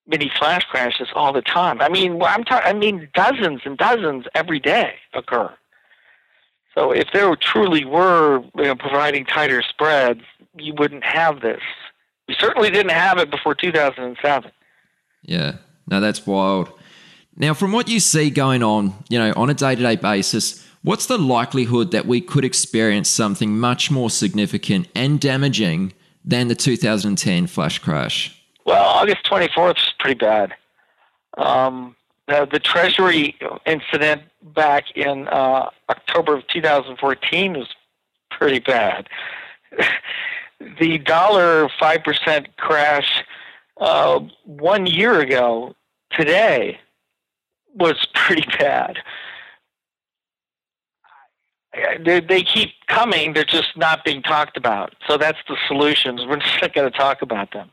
[0.06, 1.80] mini flash crashes all the time?
[1.80, 2.68] I mean, I'm talking.
[2.68, 5.52] I mean, dozens and dozens every day occur.
[6.74, 10.20] So if there truly were you know, providing tighter spreads,
[10.58, 11.62] you wouldn't have this.
[12.28, 14.50] You certainly didn't have it before 2007.
[15.22, 16.70] Yeah, no, that's wild.
[17.38, 21.18] Now, from what you see going on, you know, on a day-to-day basis, what's the
[21.18, 25.92] likelihood that we could experience something much more significant and damaging
[26.24, 28.42] than the 2010 flash crash?
[28.64, 30.54] Well, August 24th is pretty bad.
[31.36, 31.94] Um,
[32.26, 34.22] the, the Treasury incident
[34.54, 37.68] back in uh, October of 2014 was
[38.30, 39.08] pretty bad.
[40.80, 43.24] the dollar 5% crash
[43.76, 45.76] uh, one year ago
[46.10, 46.80] today
[47.76, 48.98] was pretty bad.
[52.04, 54.94] They, they keep coming, they're just not being talked about.
[55.06, 56.22] So that's the solutions.
[56.26, 57.70] We're just not going to talk about them.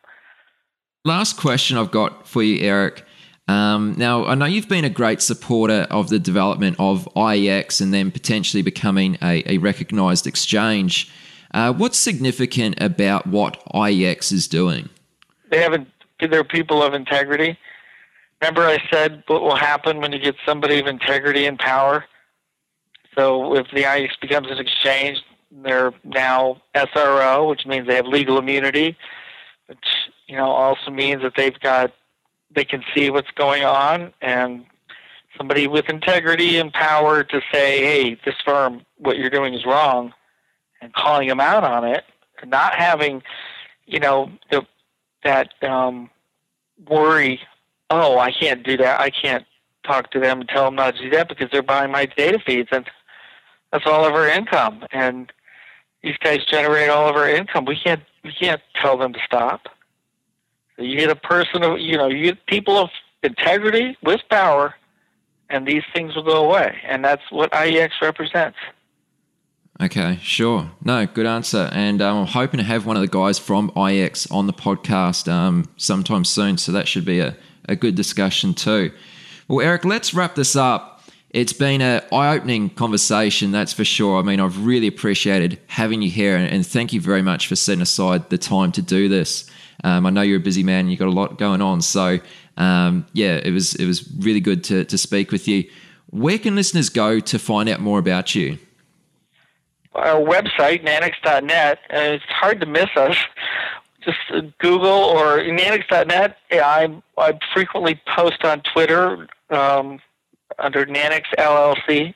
[1.06, 3.06] Last question I've got for you, Eric.
[3.48, 7.94] Um, now, I know you've been a great supporter of the development of IEX and
[7.94, 11.12] then potentially becoming a, a recognized exchange.
[11.54, 14.90] Uh, what's significant about what IEX is doing?
[15.50, 15.90] They haven't.
[16.20, 17.58] They're people of integrity.
[18.44, 22.04] Remember, I said what will happen when you get somebody of integrity in power.
[23.18, 25.20] So, if the IEX becomes an exchange,
[25.50, 28.98] they're now SRO, which means they have legal immunity,
[29.68, 29.88] which
[30.28, 31.94] you know also means that they've got
[32.54, 34.66] they can see what's going on and
[35.38, 40.14] somebody with integrity and power to say, "Hey, this firm, what you're doing is wrong,"
[40.82, 42.04] and calling them out on it,
[42.42, 43.24] and not having,
[43.86, 44.68] you know, the
[45.24, 46.10] that um,
[46.90, 47.40] worry.
[47.90, 49.00] Oh, I can't do that.
[49.00, 49.46] I can't
[49.86, 52.40] talk to them and tell them not to do that because they're buying my data
[52.46, 52.86] feeds, and
[53.72, 54.86] that's all of our income.
[54.92, 55.32] And
[56.02, 57.66] these guys generate all of our income.
[57.66, 59.68] We can't we can't tell them to stop.
[60.78, 62.90] You get a person of you know you get people of
[63.22, 64.76] integrity with power,
[65.50, 66.78] and these things will go away.
[66.86, 68.58] And that's what IEX represents.
[69.82, 70.72] Okay, sure.
[70.84, 71.70] No, good answer.
[71.74, 75.32] And um, I'm hoping to have one of the guys from IEX on the podcast
[75.32, 76.58] um, sometime soon.
[76.58, 77.36] So that should be a,
[77.68, 78.92] a good discussion too.
[79.48, 81.02] Well, Eric, let's wrap this up.
[81.30, 84.20] It's been an eye opening conversation, that's for sure.
[84.20, 87.56] I mean, I've really appreciated having you here, and, and thank you very much for
[87.56, 89.50] setting aside the time to do this.
[89.84, 91.82] Um, I know you're a busy man, you've got a lot going on.
[91.82, 92.20] So,
[92.58, 95.68] um, yeah, it was, it was really good to, to speak with you.
[96.12, 98.60] Where can listeners go to find out more about you?
[99.96, 101.80] Our website, nanex.net.
[101.92, 103.18] Uh, it's hard to miss us
[104.06, 106.38] just Google or Nanex.net.
[106.52, 110.00] I, I frequently post on Twitter um,
[110.60, 112.14] under Nanex LLC.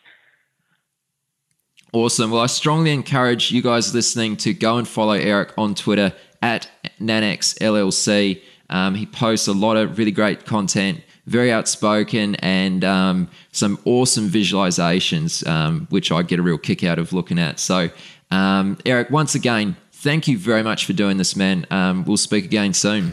[1.93, 2.31] Awesome.
[2.31, 6.69] Well, I strongly encourage you guys listening to go and follow Eric on Twitter at
[6.99, 8.41] Nanex LLC.
[8.69, 14.29] Um, he posts a lot of really great content, very outspoken, and um, some awesome
[14.29, 17.59] visualizations, um, which I get a real kick out of looking at.
[17.59, 17.89] So,
[18.31, 19.77] um, Eric, once again,
[20.07, 21.67] thank you very much for doing this, man.
[21.69, 23.11] Um, we'll speak again soon.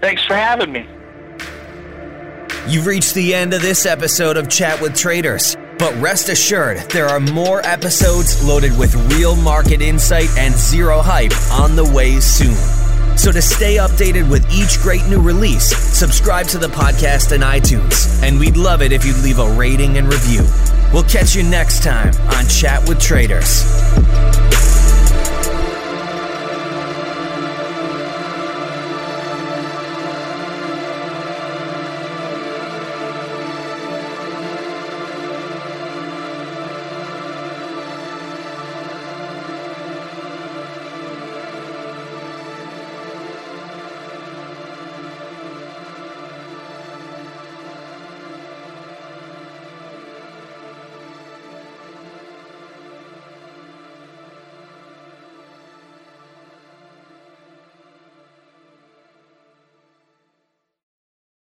[0.00, 0.84] Thanks for having me.
[2.66, 5.56] You've reached the end of this episode of Chat with Traders.
[5.78, 11.32] But rest assured, there are more episodes loaded with real market insight and zero hype
[11.52, 12.56] on the way soon.
[13.16, 18.20] So to stay updated with each great new release, subscribe to the podcast in iTunes.
[18.24, 20.44] And we'd love it if you'd leave a rating and review.
[20.92, 23.62] We'll catch you next time on Chat with Traders.